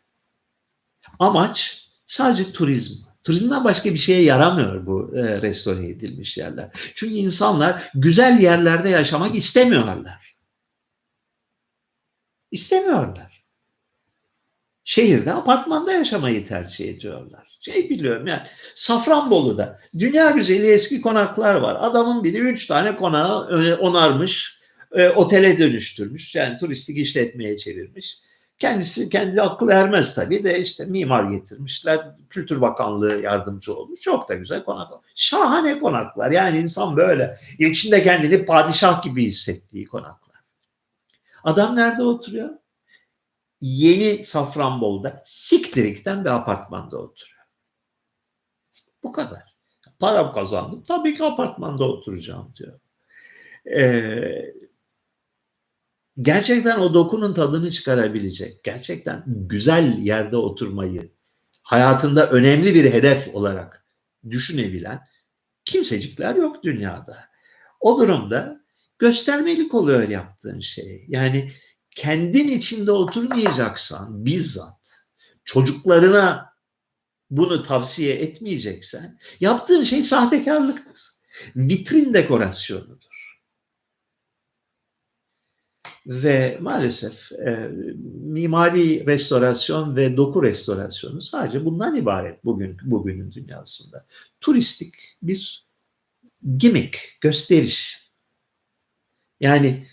[1.18, 3.11] Amaç sadece turizm.
[3.24, 6.70] Turizmden başka bir şeye yaramıyor bu e, restore edilmiş yerler.
[6.94, 10.36] Çünkü insanlar güzel yerlerde yaşamak istemiyorlar.
[12.51, 13.44] İstemiyorlar.
[14.84, 18.42] Şehirde, apartmanda yaşamayı tercih ediyorlar şey biliyorum yani
[18.74, 21.76] Safranbolu'da dünya güzeli eski konaklar var.
[21.80, 24.58] Adamın biri üç tane konağı onarmış,
[24.92, 26.34] e, otele dönüştürmüş.
[26.34, 28.18] Yani turistik işletmeye çevirmiş.
[28.58, 32.00] Kendisi kendi aklı ermez tabii de işte mimar getirmişler.
[32.30, 34.00] Kültür Bakanlığı yardımcı olmuş.
[34.00, 35.00] Çok da güzel konaklar.
[35.14, 36.30] Şahane konaklar.
[36.30, 40.36] Yani insan böyle içinde kendini padişah gibi hissettiği konaklar.
[41.44, 42.50] Adam nerede oturuyor?
[43.61, 47.39] Yeni Safranbolu'da Siktirik'ten bir apartmanda oturuyor.
[49.03, 49.57] Bu kadar.
[49.98, 50.84] Param kazandım.
[50.88, 52.80] Tabii ki apartmanda oturacağım diyor.
[53.76, 54.55] Ee,
[56.22, 61.12] gerçekten o dokunun tadını çıkarabilecek, gerçekten güzel yerde oturmayı
[61.62, 63.86] hayatında önemli bir hedef olarak
[64.30, 65.01] düşünebilen
[65.64, 67.18] kimsecikler yok dünyada.
[67.80, 68.61] O durumda
[68.98, 71.05] göstermelik oluyor yaptığın şey.
[71.09, 71.53] Yani
[71.96, 74.80] kendin içinde oturmayacaksan bizzat
[75.44, 76.49] çocuklarına
[77.31, 81.01] bunu tavsiye etmeyeceksen yaptığın şey sahtekarlıktır.
[81.57, 83.11] Vitrin dekorasyonudur.
[86.07, 87.70] Ve maalesef e,
[88.22, 94.05] mimari restorasyon ve doku restorasyonu sadece bundan ibaret bugün bugünün dünyasında.
[94.41, 95.66] Turistik bir
[96.57, 98.11] gimmick, gösteriş.
[99.41, 99.87] Yani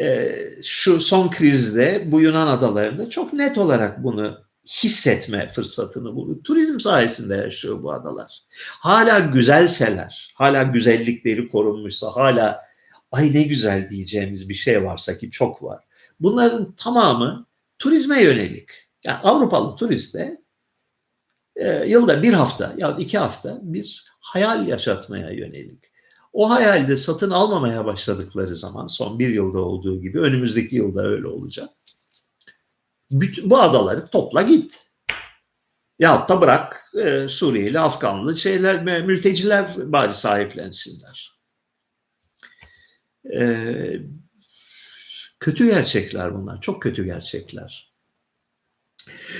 [0.00, 0.34] e,
[0.64, 6.42] şu son krizde bu Yunan adalarında çok net olarak bunu hissetme fırsatını buldu.
[6.42, 8.42] Turizm sayesinde yaşıyor bu adalar.
[8.80, 12.64] Hala güzelseler, hala güzellikleri korunmuşsa, hala
[13.12, 15.84] ay ne güzel diyeceğimiz bir şey varsa ki çok var.
[16.20, 17.46] Bunların tamamı
[17.78, 18.68] turizme yönelik.
[19.04, 20.40] Yani Avrupalı turiste
[21.56, 25.84] e, yılda bir hafta ya iki hafta bir hayal yaşatmaya yönelik.
[26.32, 31.70] O hayalde satın almamaya başladıkları zaman son bir yılda olduğu gibi önümüzdeki yılda öyle olacak.
[33.10, 34.84] Bütün, bu adaları topla git.
[35.98, 41.34] Ya da bırak e, Suriyeli, Afganlı şeyler, mülteciler bari sahiplensinler.
[43.34, 43.46] E,
[45.40, 46.60] kötü gerçekler bunlar.
[46.60, 47.94] Çok kötü gerçekler.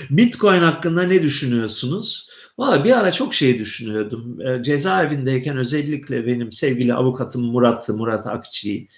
[0.09, 2.29] Bitcoin hakkında ne düşünüyorsunuz?
[2.57, 4.41] Valla bir ara çok şey düşünüyordum.
[4.41, 8.89] E, cezaevindeyken özellikle benim sevgili avukatım Murat, Murat Akçi'yi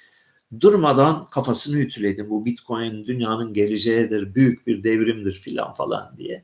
[0.59, 2.29] durmadan kafasını ütüledi.
[2.29, 6.43] Bu Bitcoin dünyanın geleceğidir, büyük bir devrimdir filan falan diye.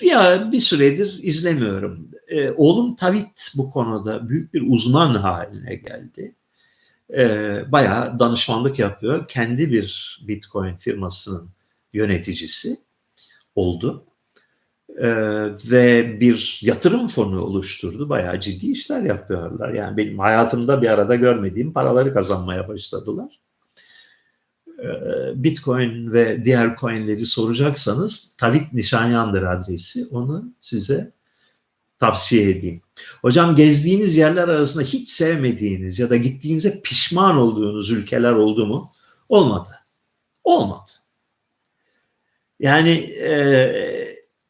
[0.00, 2.10] Ya bir süredir izlemiyorum.
[2.28, 6.34] Ee, oğlum Tavit bu konuda büyük bir uzman haline geldi.
[7.16, 9.28] Ee, bayağı danışmanlık yapıyor.
[9.28, 11.50] Kendi bir Bitcoin firmasının
[11.92, 12.76] yöneticisi
[13.54, 14.06] oldu.
[14.98, 18.08] Ee, ve bir yatırım fonu oluşturdu.
[18.08, 19.74] Bayağı ciddi işler yapıyorlar.
[19.74, 23.40] Yani benim hayatımda bir arada görmediğim paraları kazanmaya başladılar.
[24.78, 24.84] Ee,
[25.34, 30.06] Bitcoin ve diğer coinleri soracaksanız Tavit Nişanyandır adresi.
[30.10, 31.12] Onu size
[32.00, 32.82] tavsiye edeyim.
[33.22, 38.88] Hocam gezdiğiniz yerler arasında hiç sevmediğiniz ya da gittiğinize pişman olduğunuz ülkeler oldu mu?
[39.28, 39.70] Olmadı.
[40.44, 40.90] Olmadı.
[42.60, 42.90] Yani
[43.20, 44.01] e,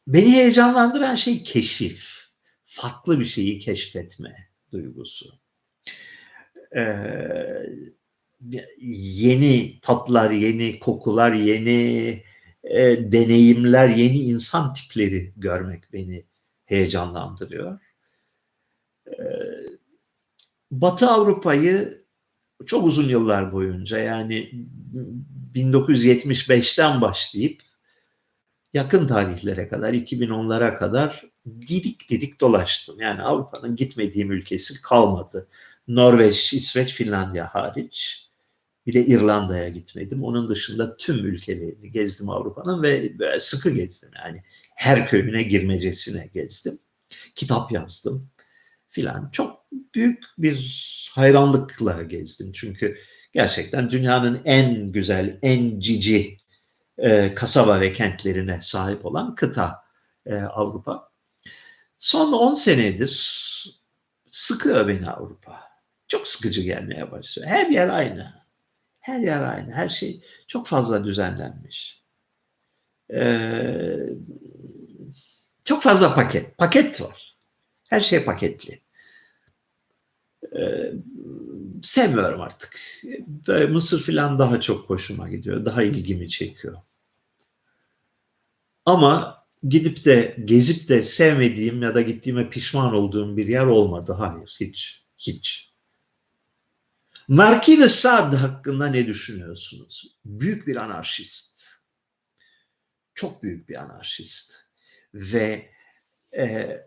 [0.07, 2.13] Beni heyecanlandıran şey keşif.
[2.63, 5.25] Farklı bir şeyi keşfetme duygusu.
[6.75, 6.83] Ee,
[8.81, 12.23] yeni tatlar, yeni kokular, yeni
[12.63, 16.25] e, deneyimler, yeni insan tipleri görmek beni
[16.65, 17.79] heyecanlandırıyor.
[19.07, 19.13] Ee,
[20.71, 22.03] Batı Avrupa'yı
[22.65, 24.51] çok uzun yıllar boyunca yani
[25.55, 27.61] 1975'ten başlayıp
[28.73, 31.25] yakın tarihlere kadar 2010'lara kadar
[31.61, 32.99] didik didik dolaştım.
[32.99, 35.47] Yani Avrupa'nın gitmediğim ülkesi kalmadı.
[35.87, 38.27] Norveç, İsveç, Finlandiya hariç.
[38.85, 40.23] Bir de İrlanda'ya gitmedim.
[40.23, 44.09] Onun dışında tüm ülkelerini gezdim Avrupa'nın ve sıkı gezdim.
[44.23, 44.41] Yani
[44.75, 46.79] her köyüne girmecesine gezdim.
[47.35, 48.29] Kitap yazdım
[48.89, 49.29] filan.
[49.31, 49.65] Çok
[49.95, 52.51] büyük bir hayranlıkla gezdim.
[52.53, 52.97] Çünkü
[53.33, 56.37] gerçekten dünyanın en güzel, en cici
[56.97, 59.83] e, kasaba ve kentlerine sahip olan kıta
[60.25, 61.09] e, Avrupa.
[61.99, 63.13] Son 10 senedir
[64.31, 65.63] sıkıyor beni Avrupa.
[66.07, 67.47] Çok sıkıcı gelmeye başlıyor.
[67.49, 68.33] Her yer aynı.
[68.99, 69.71] Her yer aynı.
[69.71, 72.03] Her şey çok fazla düzenlenmiş.
[73.13, 74.09] Ee,
[75.63, 76.57] çok fazla paket.
[76.57, 77.37] Paket var.
[77.89, 78.81] Her şey paketli.
[80.55, 80.93] Ee,
[81.83, 82.79] sevmiyorum artık.
[83.69, 85.65] Mısır filan daha çok hoşuma gidiyor.
[85.65, 86.77] Daha ilgimi çekiyor.
[88.85, 94.15] Ama gidip de gezip de sevmediğim ya da gittiğime pişman olduğum bir yer olmadı.
[94.17, 95.73] Hayır, hiç, hiç.
[97.27, 100.17] Marquis de Sade hakkında ne düşünüyorsunuz?
[100.25, 101.63] Büyük bir anarşist.
[103.15, 104.51] Çok büyük bir anarşist.
[105.13, 105.69] Ve
[106.37, 106.77] e,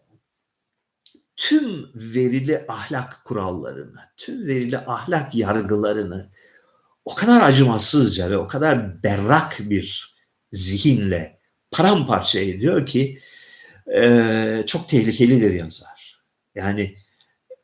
[1.36, 6.30] tüm verili ahlak kurallarını, tüm verili ahlak yargılarını
[7.04, 10.16] o kadar acımasızca ve o kadar berrak bir
[10.52, 11.38] zihinle
[11.70, 13.20] paramparça ediyor ki
[13.94, 16.20] e, çok tehlikeli bir yazar.
[16.54, 16.96] Yani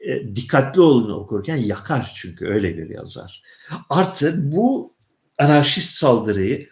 [0.00, 3.42] e, dikkatli olun okurken yakar çünkü öyle bir yazar.
[3.90, 4.94] Artı bu
[5.38, 6.68] anarşist saldırıyı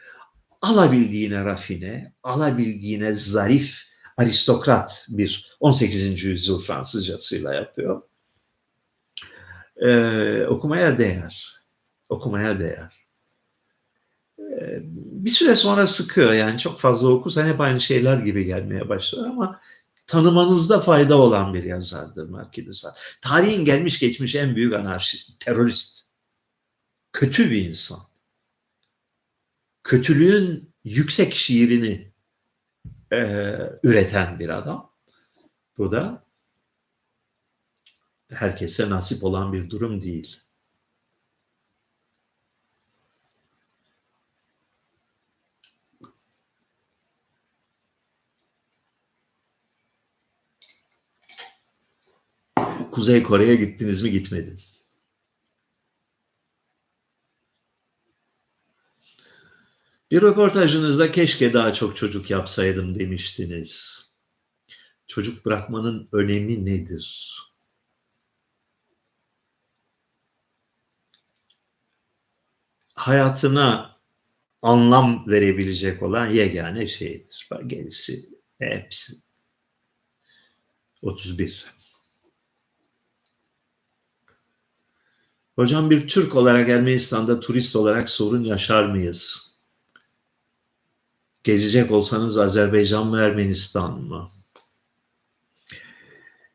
[0.63, 6.25] alabildiğine rafine, alabildiğine zarif, aristokrat bir 18.
[6.25, 8.03] yüzyıl Fransızcasıyla yapıyor.
[9.77, 11.61] Ee, okumaya değer.
[12.09, 13.07] Okumaya değer.
[14.39, 19.27] Ee, bir süre sonra sıkıyor yani çok fazla okursan hep aynı şeyler gibi gelmeye başlıyor
[19.27, 19.61] ama
[20.07, 22.99] tanımanızda fayda olan bir yazardır Marquis de Sade.
[23.23, 26.01] Tarihin gelmiş geçmiş en büyük anarşist, terörist.
[27.13, 27.99] Kötü bir insan.
[29.85, 32.10] kötülüğün yüksek şiirini
[33.13, 33.19] e,
[33.83, 34.93] üreten bir adam.
[35.79, 36.25] Bu da
[38.31, 40.41] herkese nasip olan bir durum değil.
[52.91, 54.11] Kuzey Kore'ye gittiniz mi?
[54.11, 54.59] Gitmedim.
[60.11, 64.01] Bir röportajınızda keşke daha çok çocuk yapsaydım demiştiniz.
[65.07, 67.37] Çocuk bırakmanın önemi nedir?
[72.95, 73.97] Hayatına
[74.63, 77.49] anlam verebilecek olan yegane şeydir.
[77.67, 78.29] Gerisi
[78.59, 79.13] hepsi
[81.03, 81.67] 31.
[85.57, 89.50] Hocam bir Türk olarak Ermenistan'da turist olarak sorun yaşar mıyız?
[91.45, 94.31] Gezecek olsanız Azerbaycan mı Ermenistan mı?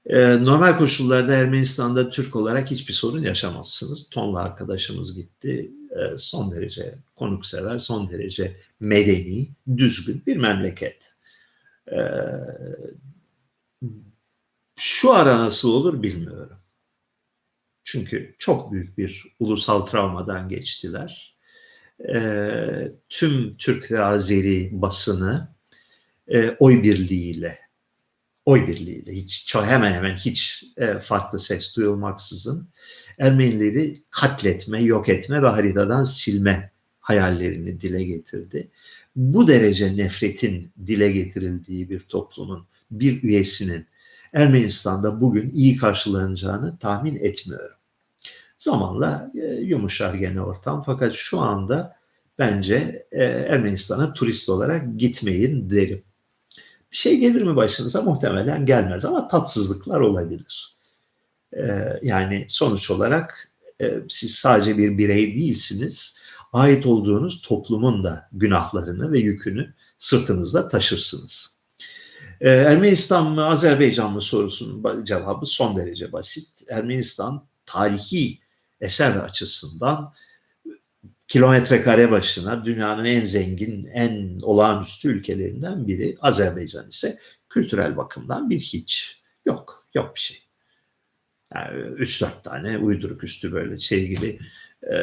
[0.05, 4.09] Ee, normal koşullarda Ermenistan'da Türk olarak hiçbir sorun yaşamazsınız.
[4.09, 5.71] Tonla arkadaşımız gitti.
[5.91, 11.15] Ee, son derece konuksever, son derece medeni, düzgün bir memleket.
[11.91, 11.97] Ee,
[14.75, 16.57] şu ara nasıl olur bilmiyorum.
[17.83, 21.34] Çünkü çok büyük bir ulusal travmadan geçtiler.
[21.99, 25.47] E, tüm Türk ve Azeri basını
[26.27, 27.59] e, oy birliğiyle,
[28.45, 32.69] oy birliğiyle hiç hemen hemen hiç e, farklı ses duyulmaksızın
[33.17, 38.69] Ermenileri katletme, yok etme ve haritadan silme hayallerini dile getirdi.
[39.15, 43.85] Bu derece nefretin dile getirildiği bir toplumun bir üyesinin
[44.33, 47.74] Ermenistan'da bugün iyi karşılanacağını tahmin etmiyorum.
[48.65, 51.95] Zamanla e, yumuşar gene ortam fakat şu anda
[52.39, 56.03] bence e, Ermenistan'a turist olarak gitmeyin derim.
[56.91, 58.01] Bir şey gelir mi başınıza?
[58.01, 60.77] Muhtemelen gelmez ama tatsızlıklar olabilir.
[61.57, 61.63] E,
[62.01, 63.51] yani sonuç olarak
[64.09, 66.17] siz sadece bir birey değilsiniz.
[66.53, 71.57] Ait olduğunuz toplumun da günahlarını ve yükünü sırtınızda taşırsınız.
[72.41, 76.63] Ermenistan mı Azerbaycan mı sorusunun cevabı son derece basit.
[76.69, 78.44] Ermenistan tarihi
[78.81, 80.13] eser açısından
[81.27, 86.17] kilometre kare başına dünyanın en zengin, en olağanüstü ülkelerinden biri.
[86.21, 87.17] Azerbaycan ise
[87.49, 89.21] kültürel bakımdan bir hiç.
[89.45, 90.43] Yok, yok bir şey.
[91.55, 94.39] Yani 3-4 tane uyduruk üstü böyle şey gibi
[94.91, 94.97] e,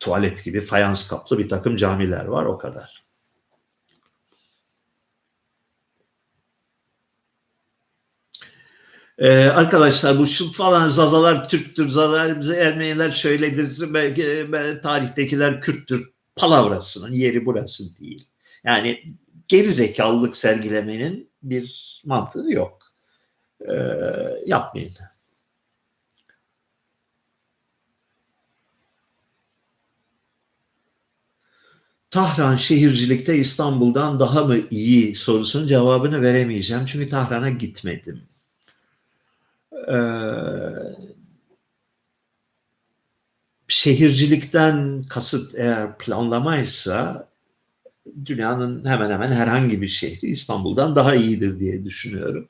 [0.00, 2.97] tuvalet gibi fayans kaplı bir takım camiler var o kadar.
[9.18, 17.12] Ee, arkadaşlar bu şu falan Zazalar Türktür, Zazalar Ermeniler şöyledir, belki, belki tarihtekiler Kürttür palavrasının
[17.12, 18.28] yeri burası değil.
[18.64, 19.14] Yani
[19.48, 22.78] geri zekalılık sergilemenin bir mantığı yok.
[23.68, 23.74] Ee,
[24.46, 24.92] yapmayın.
[32.10, 36.84] Tahran şehircilikte İstanbul'dan daha mı iyi sorusunun cevabını veremeyeceğim.
[36.84, 38.22] Çünkü Tahran'a gitmedim.
[39.88, 39.94] Ee,
[43.68, 47.28] şehircilikten kasıt eğer planlamaysa
[48.26, 52.48] dünyanın hemen hemen herhangi bir şehri İstanbul'dan daha iyidir diye düşünüyorum.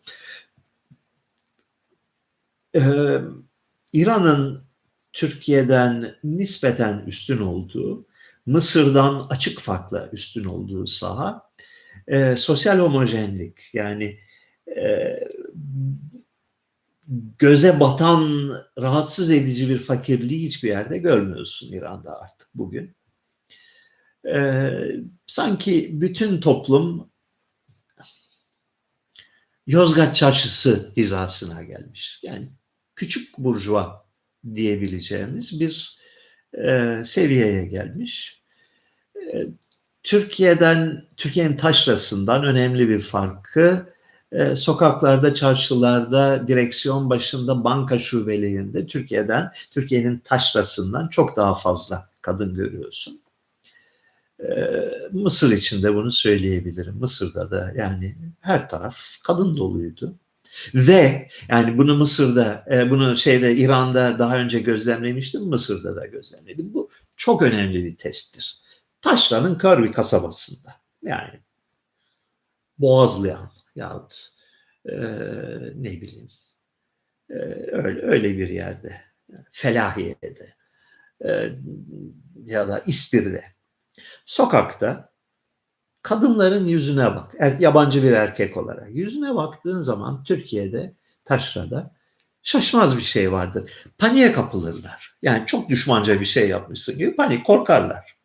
[2.75, 3.19] Ee,
[3.93, 4.63] İran'ın
[5.13, 8.07] Türkiye'den nispeten üstün olduğu,
[8.47, 11.51] Mısır'dan açık farkla üstün olduğu saha
[12.09, 14.19] e, sosyal homojenlik yani
[14.77, 15.19] e,
[17.39, 22.97] göze batan, rahatsız edici bir fakirliği hiçbir yerde görmüyorsun İran'da artık bugün.
[24.35, 24.71] Ee,
[25.27, 27.11] sanki bütün toplum
[29.67, 32.21] Yozgat Çarşısı hizasına gelmiş.
[32.23, 32.49] Yani
[32.97, 34.09] küçük burjuva
[34.55, 35.99] diyebileceğimiz bir
[36.65, 38.43] e, seviyeye gelmiş.
[39.17, 39.45] E,
[40.03, 43.95] Türkiye'den, Türkiye'nin taşrasından önemli bir farkı
[44.33, 53.21] e, sokaklarda, çarşılarda, direksiyon başında, banka şubelerinde Türkiye'den, Türkiye'nin taşrasından çok daha fazla kadın görüyorsun.
[54.41, 54.49] E,
[55.13, 56.95] Mısır için de bunu söyleyebilirim.
[56.95, 60.15] Mısır'da da yani her taraf kadın doluydu.
[60.75, 66.75] Ve yani bunu Mısır'da, e, bunu şeyde İran'da daha önce gözlemlemiştim, Mısır'da da gözlemledim.
[66.75, 68.59] Bu çok önemli bir testtir.
[69.03, 71.41] Taşra'nın kör bir kasabasında yani
[72.79, 74.15] Boğazlayan, yahut
[74.87, 74.93] e,
[75.75, 76.29] ne bileyim
[77.31, 77.35] e,
[77.73, 79.01] öyle, öyle bir yerde
[79.51, 80.55] Felahiye'de
[81.25, 81.53] e,
[82.45, 83.45] ya da İspir'de
[84.27, 85.13] Sokakta
[86.03, 87.35] kadınların yüzüne bak.
[87.39, 88.89] Er- Yabancı bir erkek olarak.
[88.95, 90.95] Yüzüne baktığın zaman Türkiye'de,
[91.25, 91.95] taşrada
[92.43, 93.73] şaşmaz bir şey vardır.
[93.99, 95.15] Paniğe kapılırlar.
[95.23, 98.17] Yani çok düşmanca bir şey yapmışsın gibi panik, korkarlar.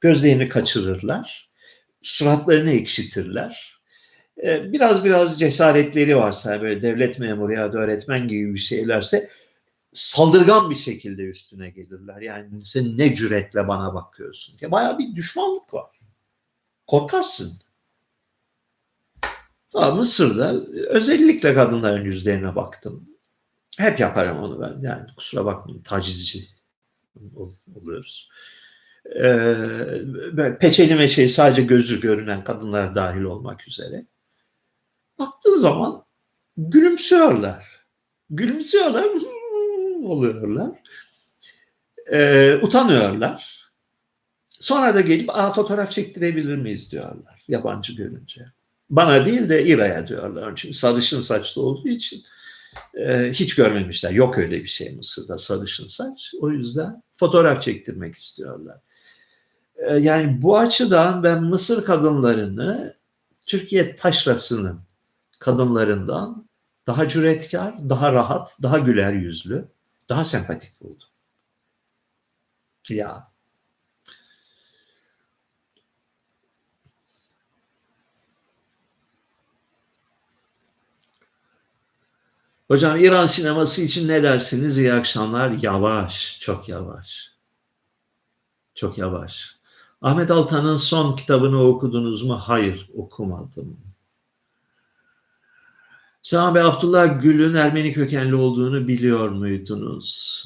[0.00, 1.50] Gözlerini kaçırırlar.
[2.02, 3.75] Suratlarını ekşitirler.
[4.44, 9.28] Ee, Biraz biraz cesaretleri varsa böyle devlet memuru ya da öğretmen gibi bir şeylerse
[9.94, 12.20] saldırgan bir şekilde üstüne gelirler.
[12.22, 14.58] Yani sen ne cüretle bana bakıyorsun?
[14.60, 15.90] Ya bayağı bir düşmanlık var.
[16.86, 17.52] Korkarsın.
[19.74, 20.52] Ama Mısır'da
[20.88, 23.08] özellikle kadınların yüzlerine baktım.
[23.78, 24.80] Hep yaparım onu ben.
[24.88, 26.48] Yani kusura bakmayın tacizci
[27.36, 28.30] ol- oluyoruz.
[29.24, 34.06] Ee, peçeli meçeli sadece gözü görünen kadınlar dahil olmak üzere.
[35.18, 36.04] Baktığın zaman
[36.56, 37.64] gülümsüyorlar.
[38.30, 39.06] Gülümsüyorlar.
[40.04, 40.70] oluyorlar.
[42.12, 43.66] Ee, utanıyorlar.
[44.46, 48.46] Sonra da gelip Aa, fotoğraf çektirebilir miyiz diyorlar yabancı görünce.
[48.90, 50.52] Bana değil de İra'ya diyorlar.
[50.56, 52.24] Çünkü sarışın saçlı olduğu için
[52.94, 54.10] e, hiç görmemişler.
[54.10, 56.32] Yok öyle bir şey Mısır'da sarışın saç.
[56.40, 58.76] O yüzden fotoğraf çektirmek istiyorlar.
[59.76, 62.94] E, yani bu açıdan ben Mısır kadınlarını
[63.46, 64.80] Türkiye taşrasının
[65.46, 66.48] kadınlarından
[66.86, 69.68] daha cüretkar, daha rahat, daha güler yüzlü,
[70.08, 71.08] daha sempatik buldum.
[72.88, 73.30] Ya
[82.68, 84.78] Hocam İran sineması için ne dersiniz?
[84.78, 85.50] İyi akşamlar.
[85.50, 87.30] Yavaş, çok yavaş.
[88.74, 89.56] Çok yavaş.
[90.02, 92.34] Ahmet Altan'ın son kitabını okudunuz mu?
[92.34, 93.85] Hayır, okumadım.
[96.26, 100.44] Sami Bey, Abdullah Gül'ün Ermeni kökenli olduğunu biliyor muydunuz?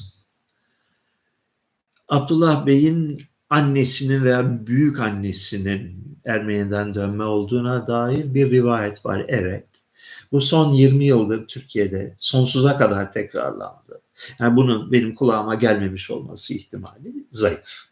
[2.07, 9.25] Abdullah Bey'in annesinin veya büyük annesinin Ermeni'den dönme olduğuna dair bir rivayet var.
[9.27, 9.67] Evet.
[10.31, 14.01] Bu son 20 yıldır Türkiye'de sonsuza kadar tekrarlandı.
[14.39, 17.85] Yani bunun benim kulağıma gelmemiş olması ihtimali zayıf.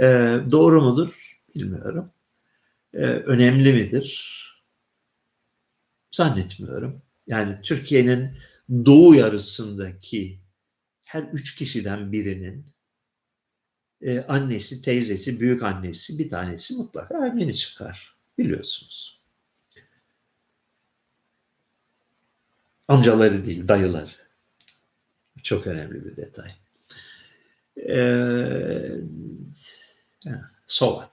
[0.00, 1.38] Ee, doğru mudur?
[1.54, 2.10] Bilmiyorum.
[2.94, 4.38] Ee, önemli midir?
[6.18, 7.02] Zannetmiyorum.
[7.26, 8.30] Yani Türkiye'nin
[8.70, 10.38] doğu yarısındaki
[11.04, 12.66] her üç kişiden birinin
[14.02, 18.16] e, annesi, teyzesi, büyük annesi bir tanesi mutlaka Ermeni çıkar.
[18.38, 19.20] Biliyorsunuz.
[22.88, 24.10] Amcaları değil, dayıları.
[25.42, 26.50] Çok önemli bir detay.
[27.88, 28.90] Ee,
[30.68, 31.04] so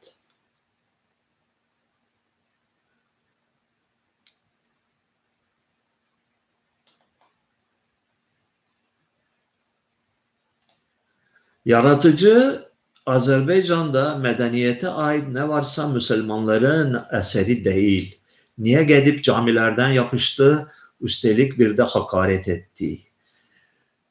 [11.65, 12.65] Yaratıcı
[13.05, 18.19] Azerbaycan'da medeniyete ait ne varsa Müslümanların eseri değil.
[18.57, 20.71] Niye gelip camilerden yapıştı,
[21.01, 22.99] üstelik bir de hakaret etti.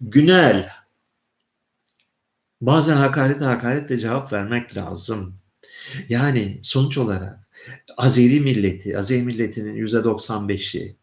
[0.00, 0.70] Günel,
[2.60, 5.34] bazen hakarete hakaretle cevap vermek lazım.
[6.08, 7.38] Yani sonuç olarak
[7.96, 10.96] Azeri milleti, Azeri milletinin yüzde 95'i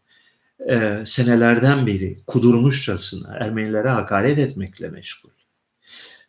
[0.70, 5.41] e, senelerden beri kudurmuşçasına Ermenilere hakaret etmekle meşgul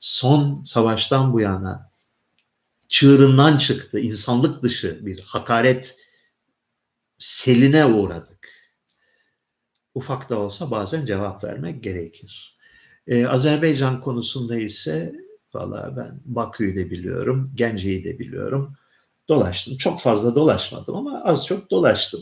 [0.03, 1.91] son savaştan bu yana
[2.89, 5.97] çığırından çıktı, insanlık dışı bir hakaret
[7.19, 8.49] seline uğradık.
[9.95, 12.59] Ufak da olsa bazen cevap vermek gerekir.
[13.07, 15.13] Ee, Azerbaycan konusunda ise
[15.55, 18.77] valla ben Bakü'yü de biliyorum, Gence'yi de biliyorum.
[19.29, 19.77] Dolaştım.
[19.77, 22.21] Çok fazla dolaşmadım ama az çok dolaştım.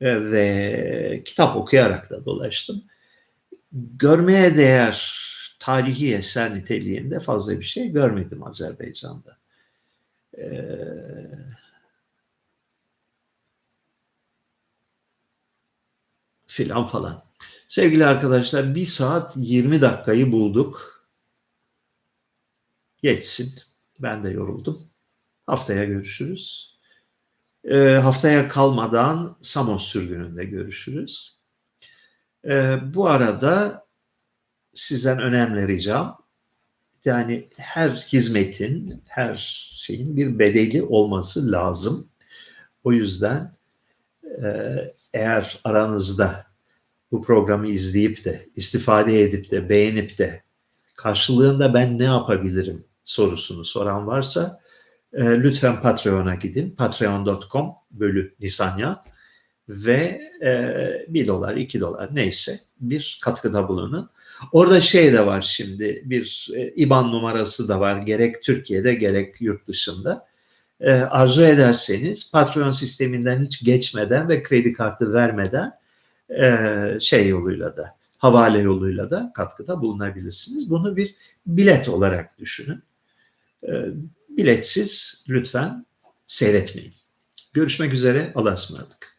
[0.00, 2.82] Ee, ve kitap okuyarak da dolaştım.
[3.72, 5.27] Görmeye değer
[5.68, 9.38] tarihi eser niteliğinde fazla bir şey görmedim Azerbaycan'da.
[10.38, 10.68] Ee,
[16.46, 17.24] filan falan.
[17.68, 21.04] Sevgili arkadaşlar bir saat 20 dakikayı bulduk.
[23.02, 23.54] Geçsin.
[23.98, 24.82] Ben de yoruldum.
[25.46, 26.74] Haftaya görüşürüz.
[27.64, 31.38] Ee, haftaya kalmadan Samos sürgününde görüşürüz.
[32.44, 33.87] Ee, bu arada
[34.78, 36.18] sizden önemli ricam
[37.04, 39.36] yani her hizmetin, her
[39.76, 42.08] şeyin bir bedeli olması lazım.
[42.84, 43.52] O yüzden
[45.12, 46.46] eğer aranızda
[47.12, 50.42] bu programı izleyip de, istifade edip de, beğenip de
[50.96, 54.60] karşılığında ben ne yapabilirim sorusunu soran varsa
[55.14, 56.70] lütfen Patreon'a gidin.
[56.70, 59.04] Patreon.com bölü Nisanya
[59.68, 60.20] ve
[61.08, 64.10] 1 dolar, 2 dolar neyse bir katkıda bulunun.
[64.52, 69.68] Orada şey de var şimdi bir e, IBAN numarası da var gerek Türkiye'de gerek yurt
[69.68, 70.26] dışında.
[70.80, 75.72] E, arzu ederseniz Patreon sisteminden hiç geçmeden ve kredi kartı vermeden
[76.30, 80.70] e, şey yoluyla da havale yoluyla da katkıda bulunabilirsiniz.
[80.70, 81.14] Bunu bir
[81.46, 82.82] bilet olarak düşünün.
[84.28, 85.86] Biletsiz lütfen
[86.26, 86.92] seyretmeyin.
[87.52, 88.32] Görüşmek üzere.
[88.34, 89.17] Allah'a ısmarladık.